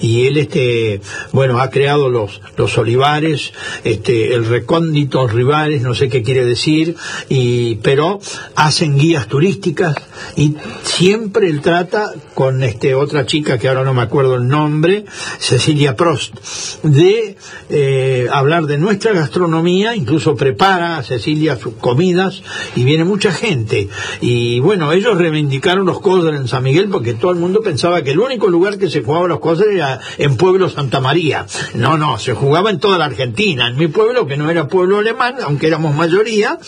[0.00, 1.00] y él, este,
[1.32, 3.52] bueno, ha creado los, los olivares,
[3.84, 6.96] este, el recóndito rivales, no sé qué quiere decir,
[7.28, 8.20] y, pero
[8.54, 9.94] hacen guías turísticas
[10.36, 15.04] y siempre él trata con este otra chica que ahora no me acuerdo el nombre,
[15.38, 16.34] Cecilia Prost,
[16.82, 17.36] de
[17.68, 22.42] eh, hablar de nuestra gastronomía, incluso prepara Cecilia sus comidas
[22.74, 23.88] y viene mucha gente.
[24.20, 28.12] Y bueno, ellos reivindicaron los cóceres en San Miguel porque todo el mundo pensaba que
[28.12, 31.46] el único lugar que se jugaba los cóceres era en Pueblo Santa María.
[31.74, 33.68] No, no, se jugaba en toda la Argentina.
[33.68, 36.58] En mi pueblo, que no era pueblo alemán, aunque éramos mayoría,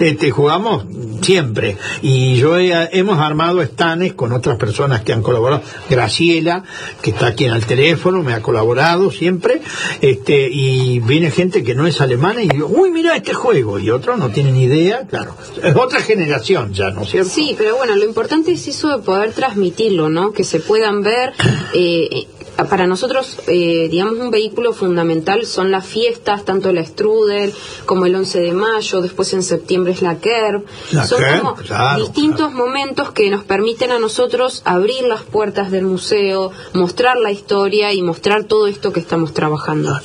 [0.00, 0.84] este, jugamos
[1.22, 1.76] siempre.
[2.02, 5.62] Y yo hemos armado estanes con otras personas que han colaborado.
[5.88, 6.64] Graciela,
[7.02, 9.60] que está aquí en el teléfono, me ha colaborado siempre.
[10.00, 13.78] Este, y viene gente que no es alemana y digo, uy, mira este juego.
[13.90, 15.36] Otros no tienen idea, claro.
[15.62, 17.30] Es otra generación ya, ¿no es cierto?
[17.30, 20.32] Sí, pero bueno, lo importante es eso de poder transmitirlo, ¿no?
[20.32, 21.32] Que se puedan ver.
[21.72, 22.26] Eh,
[22.56, 27.52] para nosotros, eh, digamos, un vehículo fundamental son las fiestas, tanto la Strudel
[27.84, 30.64] como el 11 de mayo, después en septiembre es la KERB.
[31.06, 31.56] son como
[31.96, 37.92] distintos momentos que nos permiten a nosotros abrir las puertas del museo, mostrar la historia
[37.92, 39.98] y mostrar todo esto que estamos trabajando.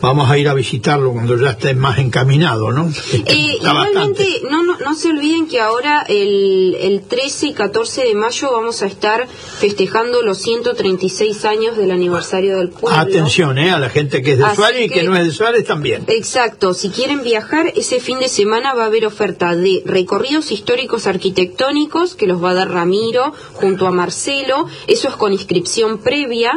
[0.00, 2.90] Vamos a ir a visitarlo cuando ya esté más encaminado, ¿no?
[3.12, 8.14] Eh, igualmente, no, no, no, se olviden que ahora el, el 13 y 14 de
[8.14, 12.98] mayo vamos a estar festejando los 136 años de el aniversario del pueblo.
[12.98, 13.70] Atención, ¿eh?
[13.70, 16.04] A la gente que es de Suárez y que no es de Suárez también.
[16.08, 16.74] Exacto.
[16.74, 22.14] Si quieren viajar, ese fin de semana va a haber oferta de recorridos históricos arquitectónicos
[22.14, 24.66] que los va a dar Ramiro junto a Marcelo.
[24.86, 26.52] Eso es con inscripción previa.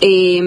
[0.00, 0.40] Eh,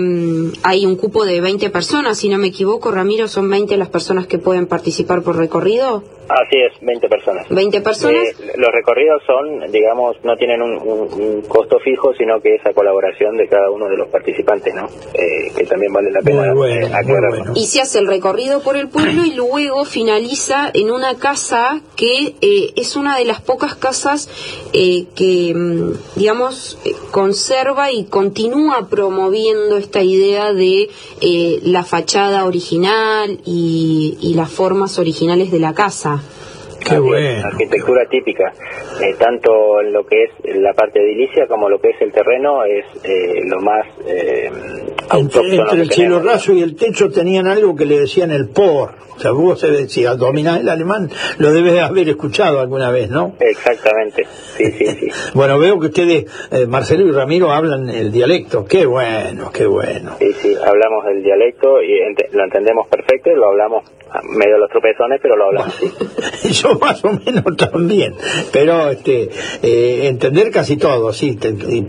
[0.64, 2.92] hay un cupo de 20 personas, si no me equivoco.
[2.92, 6.04] Ramiro, ¿son 20 las personas que pueden participar por recorrido?
[6.32, 7.50] Así es, 20 personas.
[7.50, 8.24] 20 personas.
[8.24, 13.36] Eh, los recorridos son, digamos, no tienen un, costo fijo, sino que es a colaboración
[13.36, 14.88] de cada uno de los participantes, ¿no?
[15.14, 16.90] Eh, que también vale la pena eh,
[17.56, 22.36] Y se hace el recorrido por el pueblo y luego finaliza en una casa que
[22.76, 24.30] es una de las pocas casas
[24.72, 26.78] que, mm, digamos,
[27.12, 30.90] conserva y continúa promoviendo esta idea de
[31.64, 36.22] la fachada original y, y las formas originales de la casa.
[36.88, 37.48] Qué bueno.
[37.48, 38.52] Arquitectura típica,
[39.02, 42.64] eh, tanto en lo que es la parte edilicia como lo que es el terreno,
[42.64, 44.50] es eh, lo más eh,
[45.14, 48.96] Entre, el cielo raso y el techo tenían algo que le decían el por.
[49.16, 53.36] O sea, vos se decía, dominar el alemán, lo debes haber escuchado alguna vez, ¿no?
[53.40, 54.26] Exactamente,
[54.58, 55.08] sí, sí, sí.
[55.36, 56.26] bueno, veo que ustedes,
[56.68, 58.66] Marcelo y Ramiro, hablan el dialecto.
[58.66, 60.16] Qué bueno, qué bueno.
[60.18, 62.00] Sí, sí, hablamos el dialecto y
[62.32, 63.84] lo entendemos perfecto y lo hablamos
[64.24, 65.80] medio los tropezones, pero lo hablamos.
[66.44, 68.16] Yo más o menos también,
[68.52, 69.30] pero este
[69.62, 71.38] eh, entender casi todo, sí,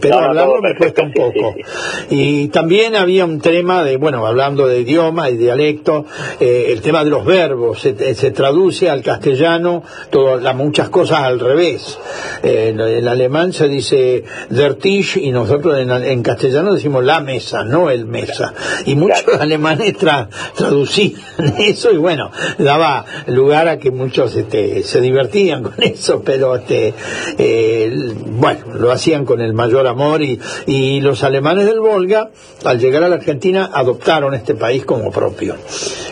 [0.01, 1.55] pero hablarlo me cuesta un poco.
[2.11, 6.05] Y también había un tema de, bueno, hablando de idioma y dialecto,
[6.41, 7.93] eh, el tema de los verbos, se,
[8.33, 11.99] traduce al castellano todas las muchas cosas al revés.
[12.43, 17.91] en el alemán se dice der Tisch y nosotros en, castellano decimos la mesa, no
[17.91, 18.53] el mesa.
[18.87, 21.23] Y muchos alemanes traducían
[21.59, 26.95] eso y bueno, daba lugar a que muchos este, se divertían con eso, pero este,
[27.39, 32.31] eh, bueno, lo hacían con el mayor amor y, y los alemanes del Volga,
[32.65, 35.57] al llegar a la Argentina, adoptaron este país como propio,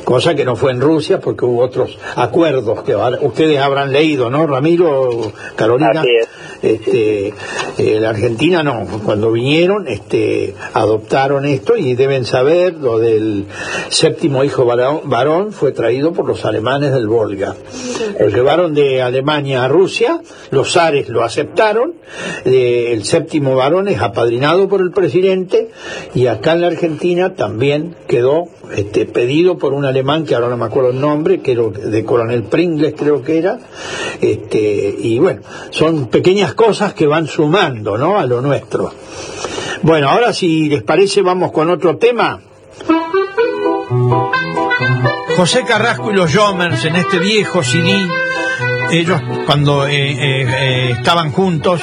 [0.05, 4.47] cosa que no fue en Rusia porque hubo otros acuerdos que ustedes habrán leído, ¿no,
[4.47, 6.03] Ramiro, Carolina?
[6.63, 7.33] Este,
[7.79, 13.47] eh, la Argentina no, cuando vinieron este, adoptaron esto y deben saber lo del
[13.89, 17.57] séptimo hijo varón, fue traído por los alemanes del Volga.
[18.19, 20.21] Lo de Alemania a Rusia,
[20.51, 21.95] los zares lo aceptaron,
[22.45, 25.69] eh, el séptimo varón es apadrinado por el presidente
[26.15, 30.57] y acá en la Argentina también quedó este, pedido por un alemán que ahora no
[30.57, 33.61] me acuerdo el nombre, que era de coronel Pringles creo que era,
[34.21, 38.19] este, y bueno, son pequeñas cosas que van sumando, ¿no?
[38.19, 38.93] A lo nuestro.
[39.83, 42.41] Bueno, ahora si les parece vamos con otro tema.
[45.37, 48.07] José Carrasco y los Jomers en este viejo CD,
[48.91, 51.83] ellos cuando eh, eh, eh, estaban juntos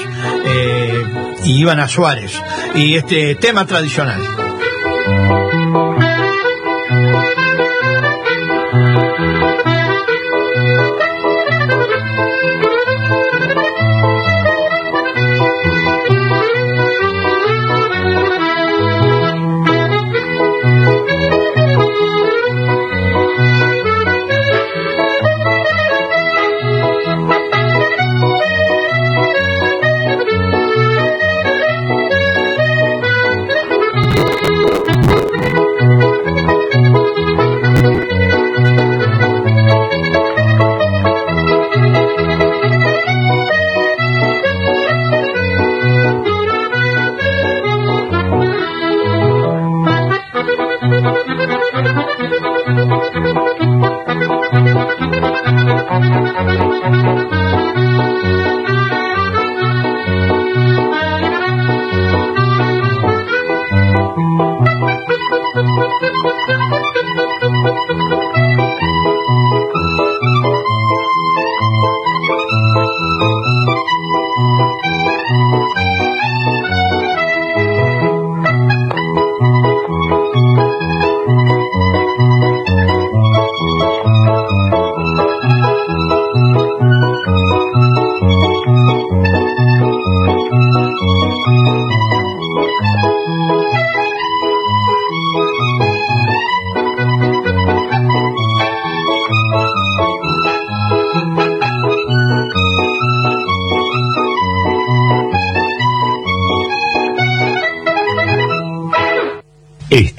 [1.44, 2.42] y iban a Suárez,
[2.76, 4.22] y este tema tradicional.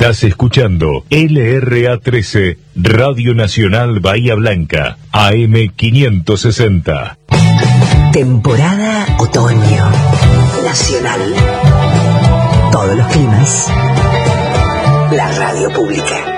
[0.08, 7.18] Estás escuchando LRA13, Radio Nacional Bahía Blanca, AM560.
[8.10, 9.90] Temporada otoño.
[10.64, 11.20] Nacional.
[12.72, 13.70] Todos los climas.
[15.12, 16.37] La radio pública.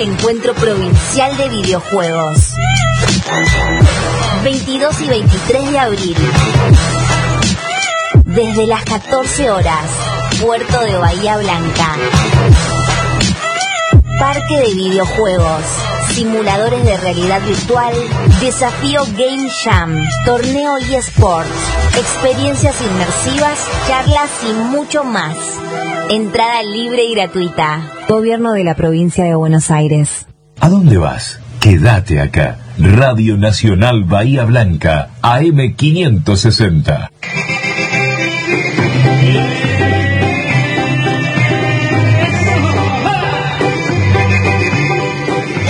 [0.00, 2.54] Encuentro Provincial de Videojuegos.
[4.44, 6.16] 22 y 23 de abril.
[8.24, 9.90] Desde las 14 horas,
[10.40, 11.96] Puerto de Bahía Blanca.
[14.20, 15.64] Parque de videojuegos,
[16.18, 17.94] simuladores de realidad virtual,
[18.40, 21.48] desafío Game Jam, torneo eSports,
[21.96, 23.56] experiencias inmersivas,
[23.86, 25.36] charlas y mucho más.
[26.10, 27.82] Entrada libre y gratuita.
[28.08, 30.26] Gobierno de la provincia de Buenos Aires.
[30.58, 31.38] ¿A dónde vas?
[31.60, 32.58] Quédate acá.
[32.78, 37.10] Radio Nacional Bahía Blanca, AM560.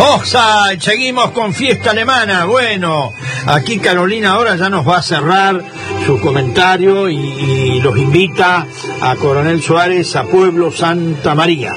[0.00, 2.44] Offside, seguimos con fiesta alemana.
[2.44, 3.12] Bueno,
[3.46, 5.64] aquí Carolina ahora ya nos va a cerrar
[6.06, 8.66] su comentario y, los invita
[9.00, 11.74] a Coronel Suárez a Pueblo Santa María.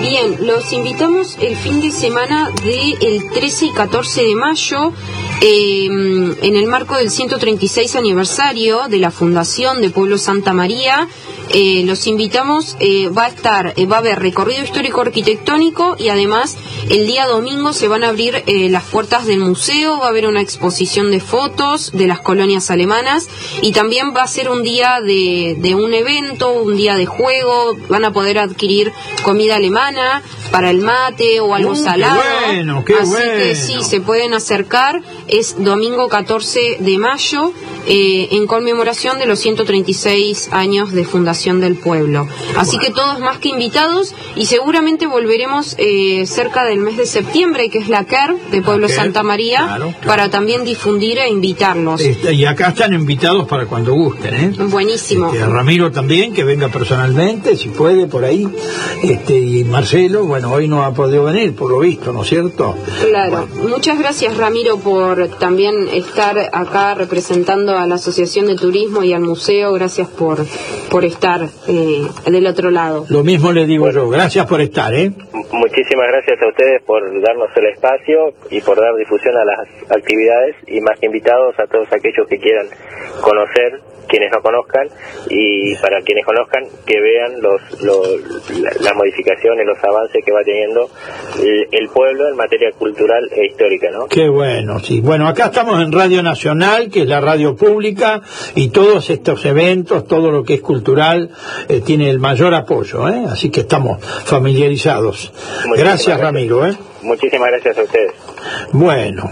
[0.00, 4.92] Bien, los invitamos el fin de semana del 13 y 14 de mayo
[5.40, 11.08] eh, en el marco del 136 aniversario de la Fundación de Pueblo Santa María
[11.58, 16.10] eh, los invitamos, eh, va a estar, eh, va a haber recorrido histórico arquitectónico y
[16.10, 16.54] además
[16.90, 20.42] el día domingo se van a abrir las puertas del museo, va a haber una
[20.42, 23.30] exposición de fotos de las colonias alemanas
[23.62, 27.74] y también va a ser un día de, de un evento, un día de juego,
[27.88, 28.92] van a poder adquirir
[29.22, 32.20] comida alemana para el mate o algo uh, salado.
[32.46, 37.52] bueno, qué Así que sí, se pueden acercar, es domingo 14 de mayo
[37.88, 42.26] en conmemoración de los 136 años de fundación del pueblo.
[42.56, 47.70] Así que todos más que invitados y seguramente volveremos eh, cerca del mes de septiembre,
[47.70, 52.00] que es la CER de Pueblo Santa María, para también difundir e invitarlos.
[52.00, 54.34] Este, y acá están invitados para cuando gusten.
[54.34, 54.52] ¿eh?
[54.58, 55.32] Buenísimo.
[55.32, 58.48] Este, Ramiro también, que venga personalmente, si puede, por ahí.
[59.04, 62.76] Este, y Marcelo, bueno, hoy no ha podido venir, por lo visto, ¿no es cierto?
[63.08, 63.48] Claro.
[63.68, 69.22] Muchas gracias, Ramiro, por también estar acá representando a la Asociación de Turismo y al
[69.22, 70.44] museo, gracias por,
[70.90, 71.25] por estar
[71.68, 73.06] eh, del otro lado.
[73.08, 75.10] Lo mismo le digo yo, gracias por estar, ¿eh?
[75.52, 80.56] Muchísimas gracias a ustedes por darnos el espacio y por dar difusión a las actividades
[80.66, 82.66] y más que invitados a todos aquellos que quieran
[83.20, 84.88] conocer quienes no conozcan
[85.28, 87.60] y para quienes conozcan que vean los,
[88.80, 90.88] las modificaciones, los avances que va teniendo
[91.42, 94.06] el, pueblo en materia cultural e histórica, ¿no?
[94.06, 95.00] Qué bueno, sí.
[95.00, 98.20] Bueno, acá estamos en Radio Nacional, que es la radio pública,
[98.54, 101.30] y todos estos eventos, todo lo que es cultural,
[101.68, 103.24] eh, tiene el mayor apoyo, ¿eh?
[103.30, 105.32] Así que estamos familiarizados.
[105.76, 106.76] gracias, Ramiro, ¿eh?
[107.06, 108.12] Muchísimas gracias a ustedes.
[108.72, 109.30] Bueno.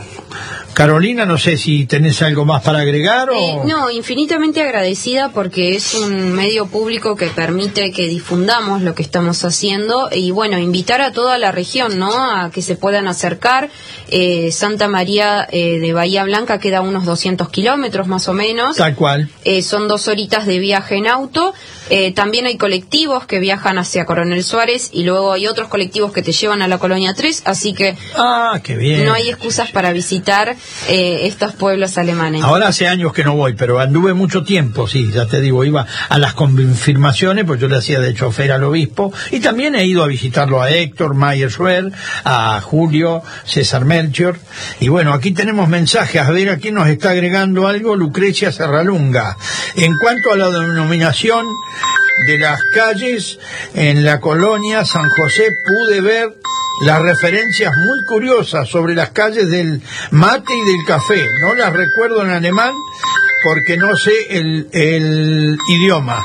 [0.74, 3.34] Carolina, no sé si tenés algo más para agregar o...
[3.34, 9.04] Eh, no, infinitamente agradecida porque es un medio público que permite que difundamos lo que
[9.04, 12.10] estamos haciendo y bueno, invitar a toda la región, ¿no?
[12.12, 13.70] A que se puedan acercar.
[14.16, 18.76] Eh, Santa María eh, de Bahía Blanca queda a unos 200 kilómetros más o menos.
[18.76, 19.28] Tal cual.
[19.62, 21.52] son dos horitas de viaje en auto.
[22.14, 26.32] también hay colectivos que viajan hacia Coronel Suárez y luego hay otros colectivos que te
[26.32, 27.96] llevan a la Colonia 3, así que...
[28.16, 29.04] Ah, qué bien.
[29.04, 30.56] No hay excusas para visitar
[30.88, 32.42] eh, estos pueblos alemanes.
[32.42, 35.86] Ahora hace años que no voy, pero anduve mucho tiempo, sí, ya te digo, iba
[36.08, 40.02] a las confirmaciones, pues yo le hacía de chofer al obispo, y también he ido
[40.02, 41.92] a visitarlo a Héctor Mayer Schwer,
[42.24, 43.84] a Julio César
[44.80, 49.36] Y bueno, aquí tenemos mensajes, a ver aquí nos está agregando algo Lucrecia Serralunga.
[49.76, 51.46] En cuanto a la denominación
[52.26, 53.38] de las calles
[53.74, 56.36] en la colonia San José, pude ver
[56.82, 59.80] las referencias muy curiosas sobre las calles del
[60.10, 61.24] mate y del café.
[61.40, 62.74] No las recuerdo en alemán
[63.44, 66.22] porque no sé el idioma.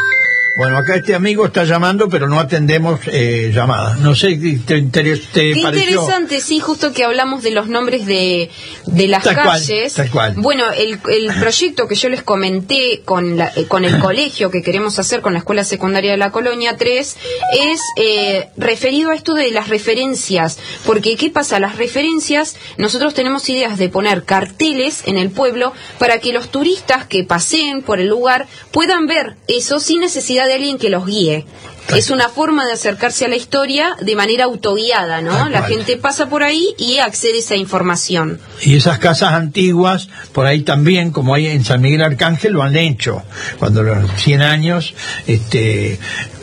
[0.59, 3.97] Bueno, acá este amigo está llamando, pero no atendemos eh, llamadas.
[3.99, 8.49] No sé, ¿te, te, Qué interesante, sí, justo que hablamos de los nombres de,
[8.85, 9.93] de las calles.
[9.93, 10.33] tal cual.
[10.35, 14.61] Bueno, el, el proyecto que yo les comenté con, la, eh, con el colegio que
[14.61, 17.17] queremos hacer con la Escuela Secundaria de la Colonia 3
[17.57, 20.59] es eh, referido a esto de las referencias.
[20.85, 21.61] Porque, ¿qué pasa?
[21.61, 27.05] Las referencias, nosotros tenemos ideas de poner carteles en el pueblo para que los turistas
[27.05, 31.45] que paseen por el lugar puedan ver eso sin necesidad de alguien que los guíe.
[31.95, 35.49] Es una forma de acercarse a la historia de manera autoguiada, ¿no?
[35.49, 38.39] La gente pasa por ahí y accede a esa información.
[38.61, 42.75] Y esas casas antiguas, por ahí también, como hay en San Miguel Arcángel, lo han
[42.75, 43.23] hecho.
[43.57, 44.93] Cuando los 100 años,
[45.25, 45.99] este,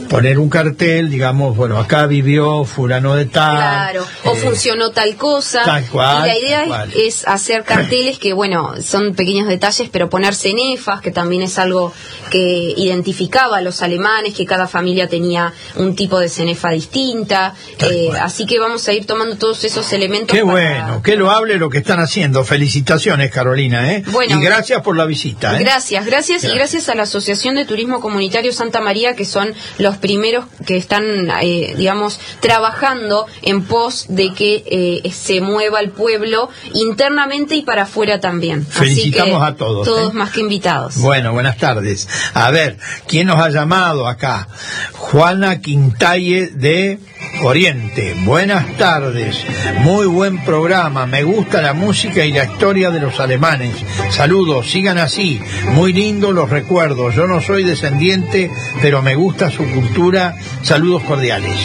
[0.08, 3.56] poner un cartel, digamos, bueno, acá vivió fulano de tal.
[3.56, 5.62] Claro, o eh, funcionó tal cosa.
[5.64, 10.34] Tal cual, y la idea es, hacer carteles que, bueno, son pequeños detalles, pero poner
[10.34, 11.92] cenefas, que también es algo
[12.30, 17.54] que identificaba a los alemanes, que cada familia tenía un tipo de cenefa distinta.
[17.78, 20.36] Eh, así que vamos a ir tomando todos esos elementos.
[20.36, 22.44] Qué bueno, qué loable lo que están haciendo.
[22.44, 24.02] Felicitaciones, Carolina, ¿eh?
[24.08, 25.56] Bueno, y gracias por la visita.
[25.56, 25.60] ¿eh?
[25.60, 29.95] Gracias, gracias, y gracias a la Asociación de Turismo Comunitario Santa María, que son los
[29.96, 31.04] primeros que están,
[31.42, 37.82] eh, digamos, trabajando en pos de que eh, se mueva el pueblo internamente y para
[37.82, 38.66] afuera también.
[38.66, 39.86] Felicitamos a todos.
[39.86, 40.16] Todos ¿eh?
[40.16, 40.98] más que invitados.
[40.98, 42.08] Bueno, buenas tardes.
[42.34, 44.48] A ver, ¿quién nos ha llamado acá?
[44.92, 46.98] Juana Quintalle de
[47.42, 48.14] Oriente.
[48.24, 49.44] Buenas tardes.
[49.80, 51.06] Muy buen programa.
[51.06, 53.74] Me gusta la música y la historia de los alemanes.
[54.10, 55.40] Saludos, sigan así.
[55.72, 57.14] Muy lindo los recuerdos.
[57.14, 58.50] Yo no soy descendiente,
[58.80, 60.36] pero me gusta su cultura.
[60.62, 61.56] Saludos cordiales.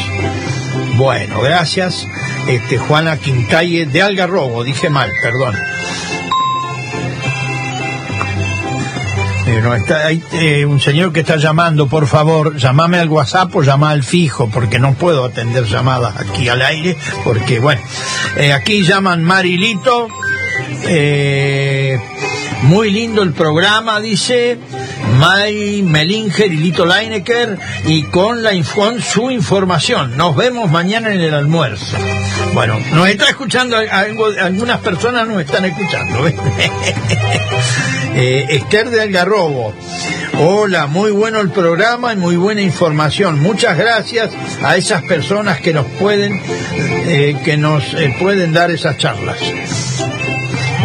[0.98, 2.08] Bueno, gracias.
[2.48, 5.56] Este Juana Quintalle de Algarrobo, dije mal, perdón.
[9.60, 13.64] No, está, hay eh, un señor que está llamando, por favor, llamame al WhatsApp o
[13.64, 17.82] llama al fijo, porque no puedo atender llamadas aquí al aire, porque bueno,
[18.38, 20.08] eh, aquí llaman Marilito,
[20.84, 22.00] eh,
[22.64, 24.60] muy lindo el programa, dice,
[25.20, 30.18] May Melinger y Lito Leinecker y con, la, con su información.
[30.18, 31.98] Nos vemos mañana en el almuerzo.
[32.54, 36.28] Bueno, nos está escuchando, algunas personas nos están escuchando.
[38.16, 39.74] eh, Esther de Algarrobo.
[40.40, 43.40] Hola, muy bueno el programa y muy buena información.
[43.40, 44.32] Muchas gracias
[44.64, 46.42] a esas personas que nos pueden,
[47.06, 49.38] eh, que nos eh, pueden dar esas charlas.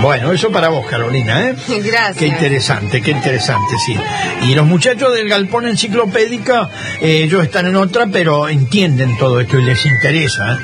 [0.02, 1.56] Bueno, eso para vos, Carolina, ¿eh?
[1.68, 2.16] Gracias.
[2.16, 3.96] Qué interesante, qué interesante, sí.
[4.42, 6.70] Y los muchachos del Galpón Enciclopédica,
[7.00, 10.54] eh, ellos están en otra, pero entienden todo esto y les interesa.
[10.54, 10.58] ¿eh?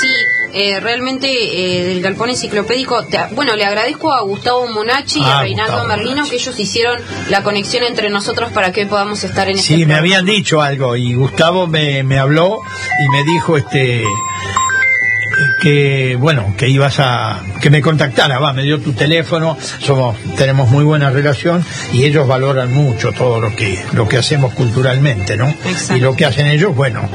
[0.00, 0.14] Sí,
[0.54, 5.42] eh, realmente eh, del Galpón Enciclopédico, bueno, le agradezco a Gustavo Monachi y a ah,
[5.42, 7.00] Reinaldo Merlino que ellos hicieron
[7.30, 10.96] la conexión entre nosotros para que podamos estar en este Sí, me habían dicho algo
[10.96, 12.60] y Gustavo me, me habló
[12.98, 14.04] y me dijo, este
[15.60, 18.38] que bueno que ibas a que me contactara.
[18.38, 19.56] Va me dio tu teléfono.
[19.80, 24.54] Somos tenemos muy buena relación y ellos valoran mucho todo lo que lo que hacemos
[24.54, 25.52] culturalmente no
[25.94, 27.08] y lo que hacen ellos bueno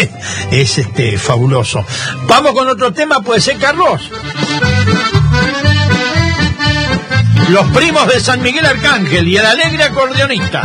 [0.50, 1.84] es este fabuloso.
[2.26, 4.10] Vamos con otro tema puede ser Carlos
[7.50, 10.62] los primos de San Miguel Arcángel y el alegre acordeonista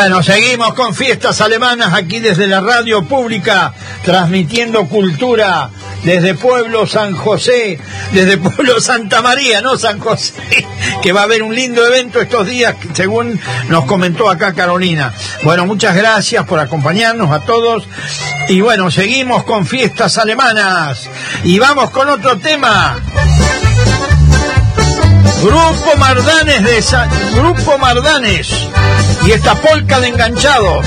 [0.00, 3.74] Bueno, seguimos con fiestas alemanas aquí desde la radio pública,
[4.04, 5.70] transmitiendo cultura
[6.04, 7.80] desde Pueblo San José,
[8.12, 10.34] desde Pueblo Santa María, no San José,
[11.02, 13.40] que va a haber un lindo evento estos días, según
[13.70, 15.12] nos comentó acá Carolina.
[15.42, 17.82] Bueno, muchas gracias por acompañarnos a todos.
[18.46, 21.10] Y bueno, seguimos con fiestas alemanas.
[21.42, 22.96] Y vamos con otro tema.
[25.42, 26.84] Grupo Mardanes de
[27.34, 28.68] Grupo Mardanes
[29.28, 30.86] y esta polca de enganchados.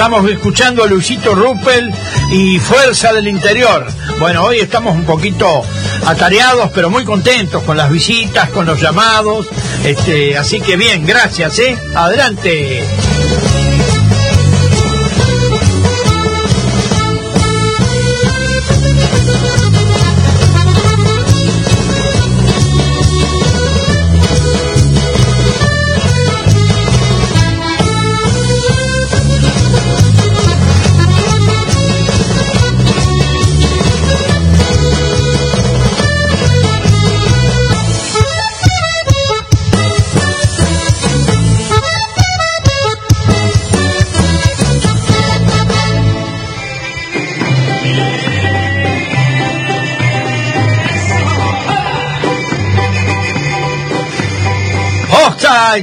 [0.00, 1.92] Estamos escuchando a Luisito Ruppel
[2.32, 3.86] y Fuerza del Interior.
[4.18, 5.62] Bueno, hoy estamos un poquito
[6.06, 9.46] atareados, pero muy contentos con las visitas, con los llamados.
[9.84, 11.76] Este, así que bien, gracias, ¿eh?
[11.94, 12.82] Adelante.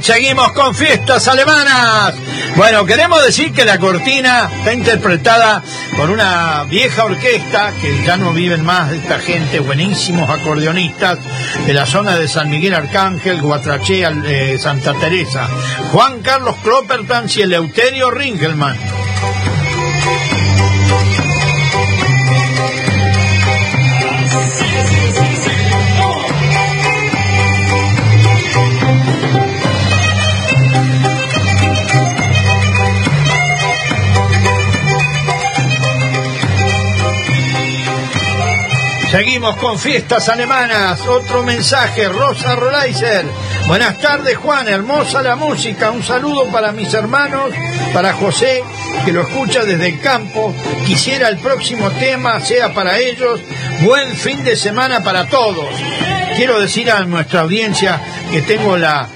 [0.02, 2.14] Seguimos con fiestas alemanas.
[2.56, 5.62] Bueno, queremos decir que la cortina está interpretada
[5.96, 11.18] por una vieja orquesta que ya no viven más esta gente, buenísimos acordeonistas
[11.66, 15.48] de la zona de San Miguel Arcángel, Guatrachea, eh, Santa Teresa,
[15.90, 18.76] Juan Carlos Kloppertans y Eleuterio Ringelmann.
[39.18, 41.00] Seguimos con fiestas alemanas.
[41.00, 43.26] Otro mensaje, Rosa Rolaiser.
[43.66, 44.68] Buenas tardes, Juan.
[44.68, 45.90] Hermosa la música.
[45.90, 47.50] Un saludo para mis hermanos,
[47.92, 48.62] para José,
[49.04, 50.54] que lo escucha desde el campo.
[50.86, 53.40] Quisiera el próximo tema sea para ellos.
[53.80, 55.66] Buen fin de semana para todos.
[56.36, 58.00] Quiero decir a nuestra audiencia
[58.30, 59.08] que tengo la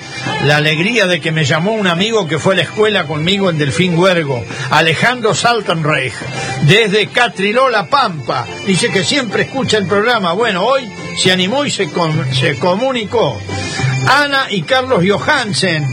[0.44, 3.58] la alegría de que me llamó un amigo que fue a la escuela conmigo en
[3.58, 6.14] Delfín Huergo, Alejandro Saltenreich,
[6.62, 8.46] desde Catriló, La Pampa.
[8.66, 10.32] Dice que siempre escucha el programa.
[10.32, 11.88] Bueno, hoy se animó y se,
[12.58, 13.40] comunicó.
[14.08, 15.86] Ana y Carlos Johansen.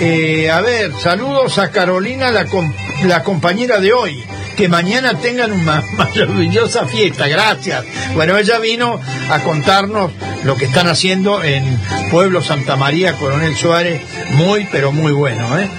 [0.00, 4.24] Eh, a ver, saludos a Carolina, la compañera de hoy
[4.58, 7.28] que mañana tengan una maravillosa fiesta.
[7.28, 7.84] Gracias.
[8.14, 10.10] Bueno, ella vino a contarnos
[10.42, 11.78] lo que están haciendo en
[12.10, 14.02] Pueblo Santa María, Coronel Suárez,
[14.32, 15.56] muy, pero muy bueno.
[15.56, 15.70] ¿eh?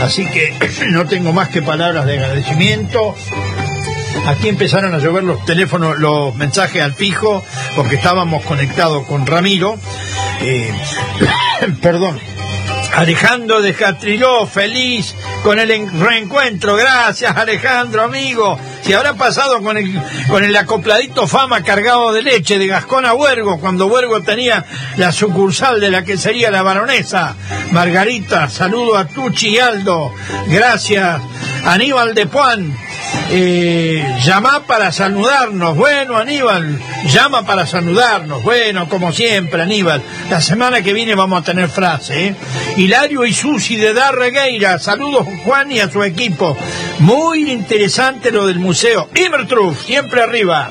[0.00, 0.54] Así que
[0.90, 3.16] no tengo más que palabras de agradecimiento.
[4.26, 7.44] Aquí empezaron a llover los teléfonos, los mensajes al fijo,
[7.74, 9.76] porque estábamos conectados con Ramiro.
[10.42, 10.72] Eh,
[11.82, 12.20] perdón,
[12.94, 15.68] Alejandro de Jatriló, feliz con el
[16.00, 16.74] reencuentro.
[16.76, 18.58] Gracias, Alejandro, amigo.
[18.82, 23.14] Si habrá pasado con el, con el acopladito fama cargado de leche de Gascón a
[23.14, 24.64] Huergo, cuando Huergo tenía
[24.96, 27.36] la sucursal de la que sería la baronesa.
[27.70, 30.12] Margarita, saludo a Tuchi y Aldo.
[30.46, 31.20] Gracias.
[31.64, 32.87] Aníbal de Puan.
[33.30, 35.76] Eh, llama para saludarnos.
[35.76, 36.78] Bueno, Aníbal,
[37.12, 38.42] llama para saludarnos.
[38.42, 40.02] Bueno, como siempre, Aníbal.
[40.30, 42.28] La semana que viene vamos a tener frase.
[42.28, 42.34] ¿eh?
[42.76, 44.78] Hilario y Susi de Darregueira.
[44.78, 46.56] Saludos, Juan, y a su equipo.
[47.00, 49.08] Muy interesante lo del museo.
[49.14, 50.70] Imertruf, siempre arriba.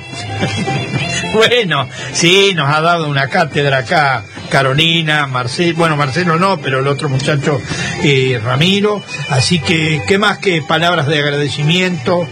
[1.33, 6.87] bueno, sí, nos ha dado una cátedra acá Carolina, Marcelo, bueno, Marcelo no, pero el
[6.87, 7.59] otro muchacho,
[8.03, 9.01] eh, Ramiro.
[9.29, 12.27] Así que, ¿qué más que palabras de agradecimiento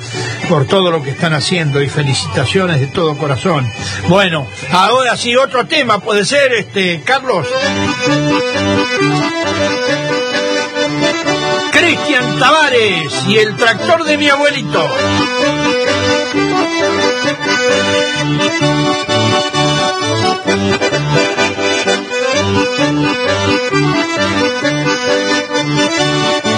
[0.49, 3.69] por todo lo que están haciendo y felicitaciones de todo corazón?
[4.07, 7.47] Bueno, ahora sí, otro tema puede ser, este, Carlos.
[11.71, 14.85] Cristian Tavares y el tractor de mi abuelito.
[22.55, 22.79] Thank
[26.45, 26.54] you.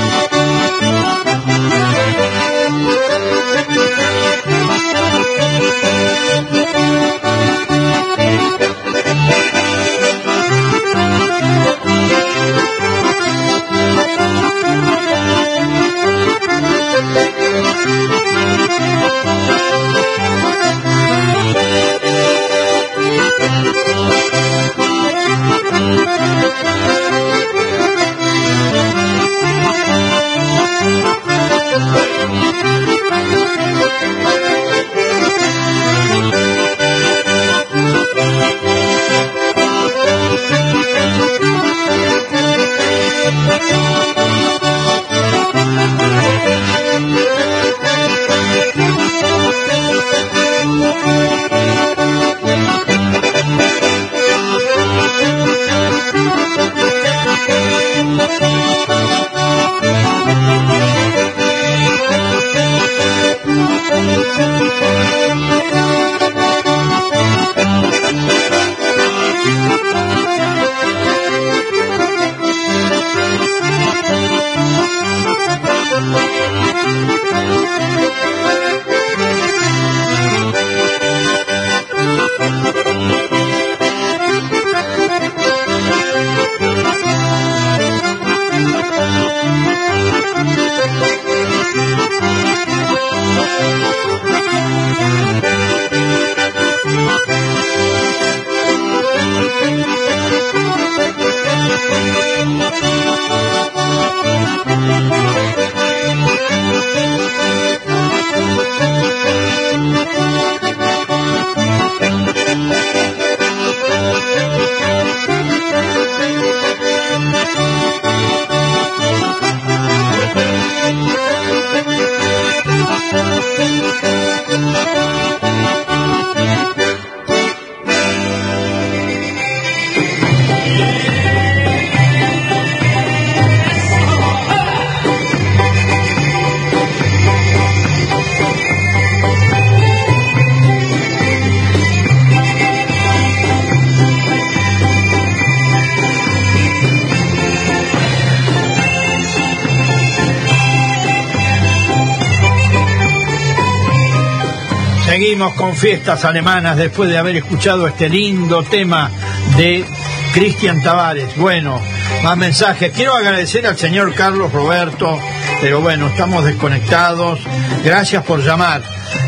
[155.56, 159.10] Con fiestas alemanas después de haber escuchado este lindo tema
[159.56, 159.86] de
[160.34, 161.36] Cristian Tavares.
[161.38, 161.82] Bueno,
[162.24, 162.91] más mensajes.
[162.91, 165.18] Quiero agradecer al señor Carlos Roberto,
[165.61, 167.40] pero bueno, estamos desconectados.
[167.84, 168.84] Gracias por llamar.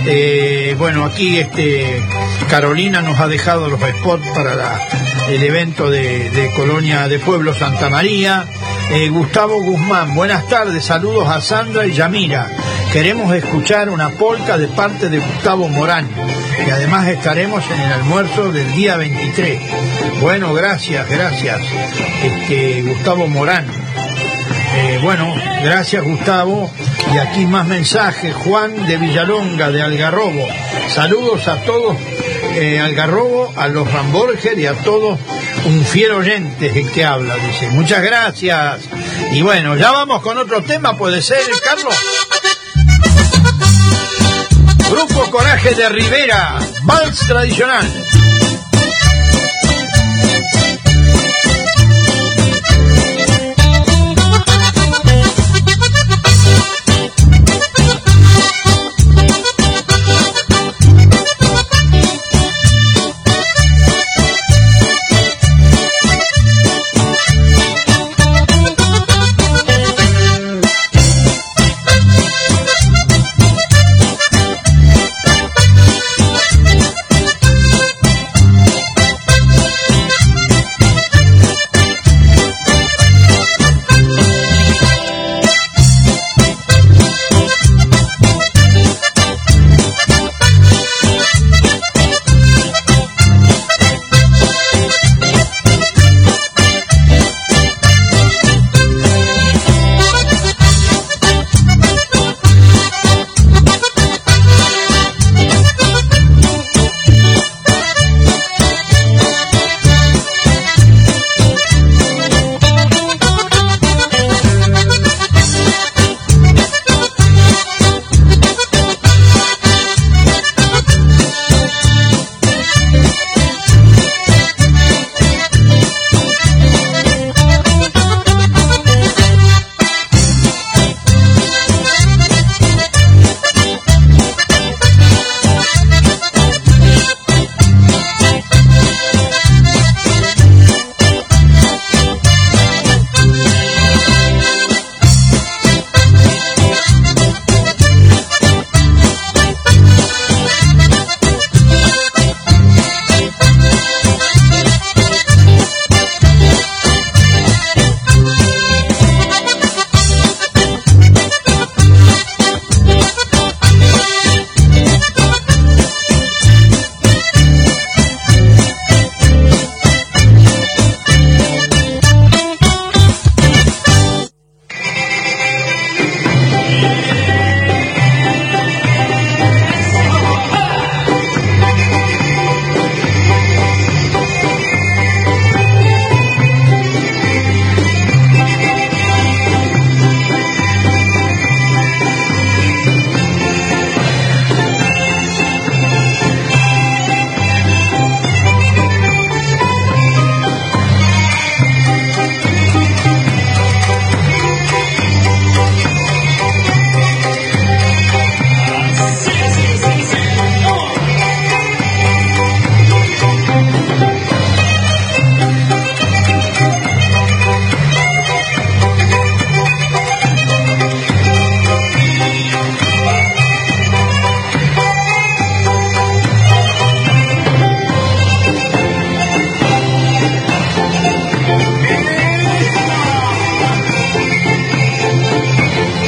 [0.06, 2.04] Eh, bueno, aquí este
[2.50, 4.80] Carolina nos ha dejado los spots para
[5.30, 8.46] el evento de, Colonia de Pueblo Santa María.
[8.92, 12.50] Eh, Gustavo Guzmán, buenas tardes, saludos a Sandra y Yamira.
[12.92, 16.10] Queremos escuchar una polca de parte de Gustavo Morán
[16.66, 19.62] y además estaremos en el almuerzo del día 23.
[20.22, 21.62] Bueno, gracias, gracias,
[22.24, 23.68] este, Gustavo Morán.
[24.76, 26.72] Eh, bueno, gracias Gustavo.
[27.14, 28.36] Y aquí más mensajes.
[28.36, 30.48] Juan de Villalonga, de Algarrobo.
[30.88, 31.96] Saludos a todos,
[32.56, 35.20] eh, Algarrobo, a los Ramborger y a todos
[35.66, 37.70] un fiel oyente el que habla, dice.
[37.70, 38.82] Muchas gracias.
[39.32, 41.96] Y bueno, ya vamos con otro tema, puede ser, Carlos.
[45.00, 47.99] Grupo Coraje de Rivera, vals tradicional.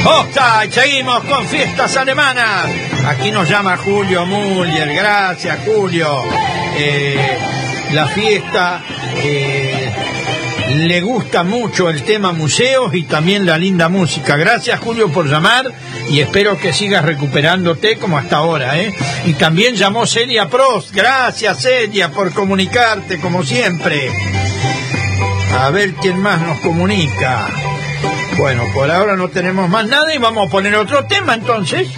[0.04, 2.68] Hola, seguimos con fiestas alemanas.
[3.06, 6.08] Aquí nos llama Julio Muller, gracias Julio.
[6.76, 7.38] Eh,
[7.92, 8.82] la fiesta
[9.22, 9.92] eh,
[10.74, 14.36] le gusta mucho el tema museos y también la linda música.
[14.36, 15.72] Gracias Julio por llamar
[16.10, 18.80] y espero que sigas recuperándote como hasta ahora.
[18.80, 18.92] ¿eh?
[19.26, 20.92] Y también llamó Celia Prost.
[20.92, 24.10] Gracias Celia por comunicarte como siempre.
[25.60, 27.71] A ver quién más nos comunica.
[28.36, 31.88] Bueno, por ahora no tenemos más nada y vamos a poner otro tema entonces.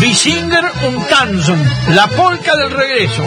[0.00, 3.22] Visinger un Tanzon, la polca del regreso.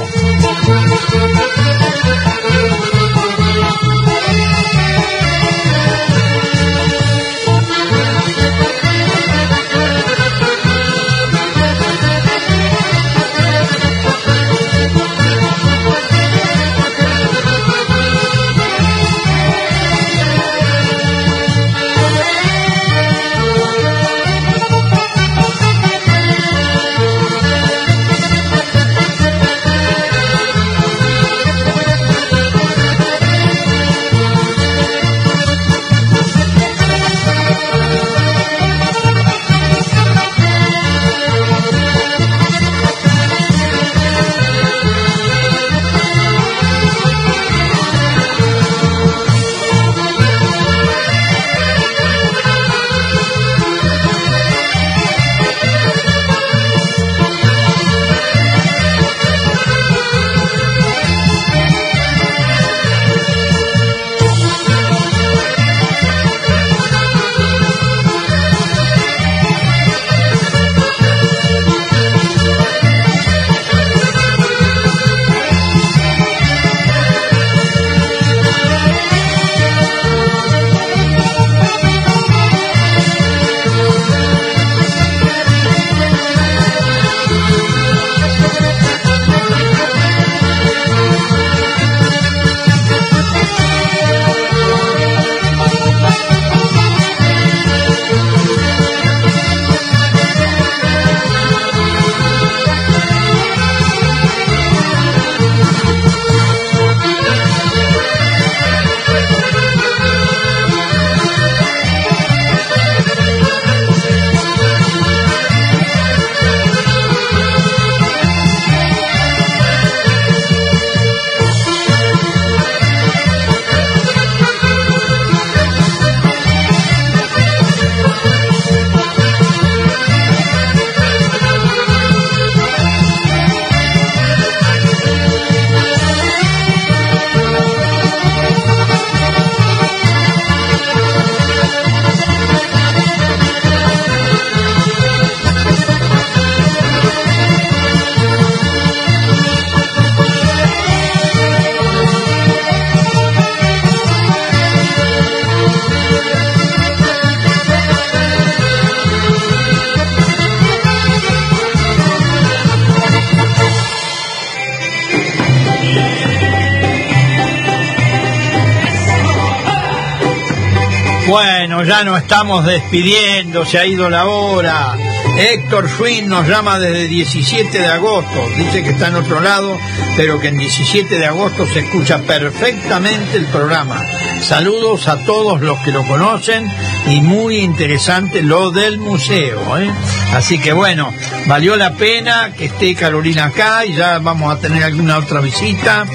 [171.87, 174.95] Ya nos estamos despidiendo, se ha ido la hora.
[175.37, 179.79] Héctor Schwinn nos llama desde 17 de agosto, dice que está en otro lado,
[180.17, 184.05] pero que en 17 de agosto se escucha perfectamente el programa.
[184.41, 186.67] Saludos a todos los que lo conocen
[187.07, 189.77] y muy interesante lo del museo.
[189.77, 189.89] ¿eh?
[190.33, 191.13] Así que bueno,
[191.47, 196.05] valió la pena que esté Carolina acá y ya vamos a tener alguna otra visita.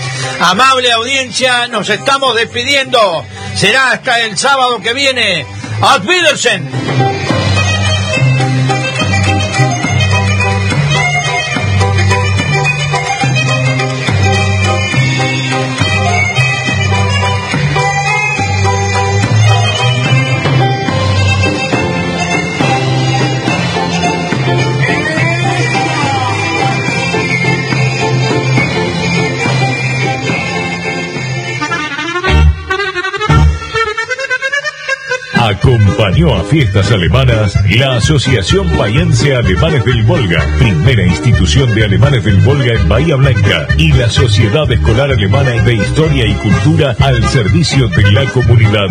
[0.40, 3.24] Amable audiencia, nos estamos despidiendo.
[3.54, 5.46] Será hasta el sábado que viene.
[5.80, 6.04] Auf
[36.24, 42.72] A fiestas alemanas la Asociación Bahiense Alemanes del Volga, primera institución de alemanes del Volga
[42.72, 48.12] en Bahía Blanca, y la Sociedad Escolar Alemana de Historia y Cultura al servicio de
[48.12, 48.88] la comunidad.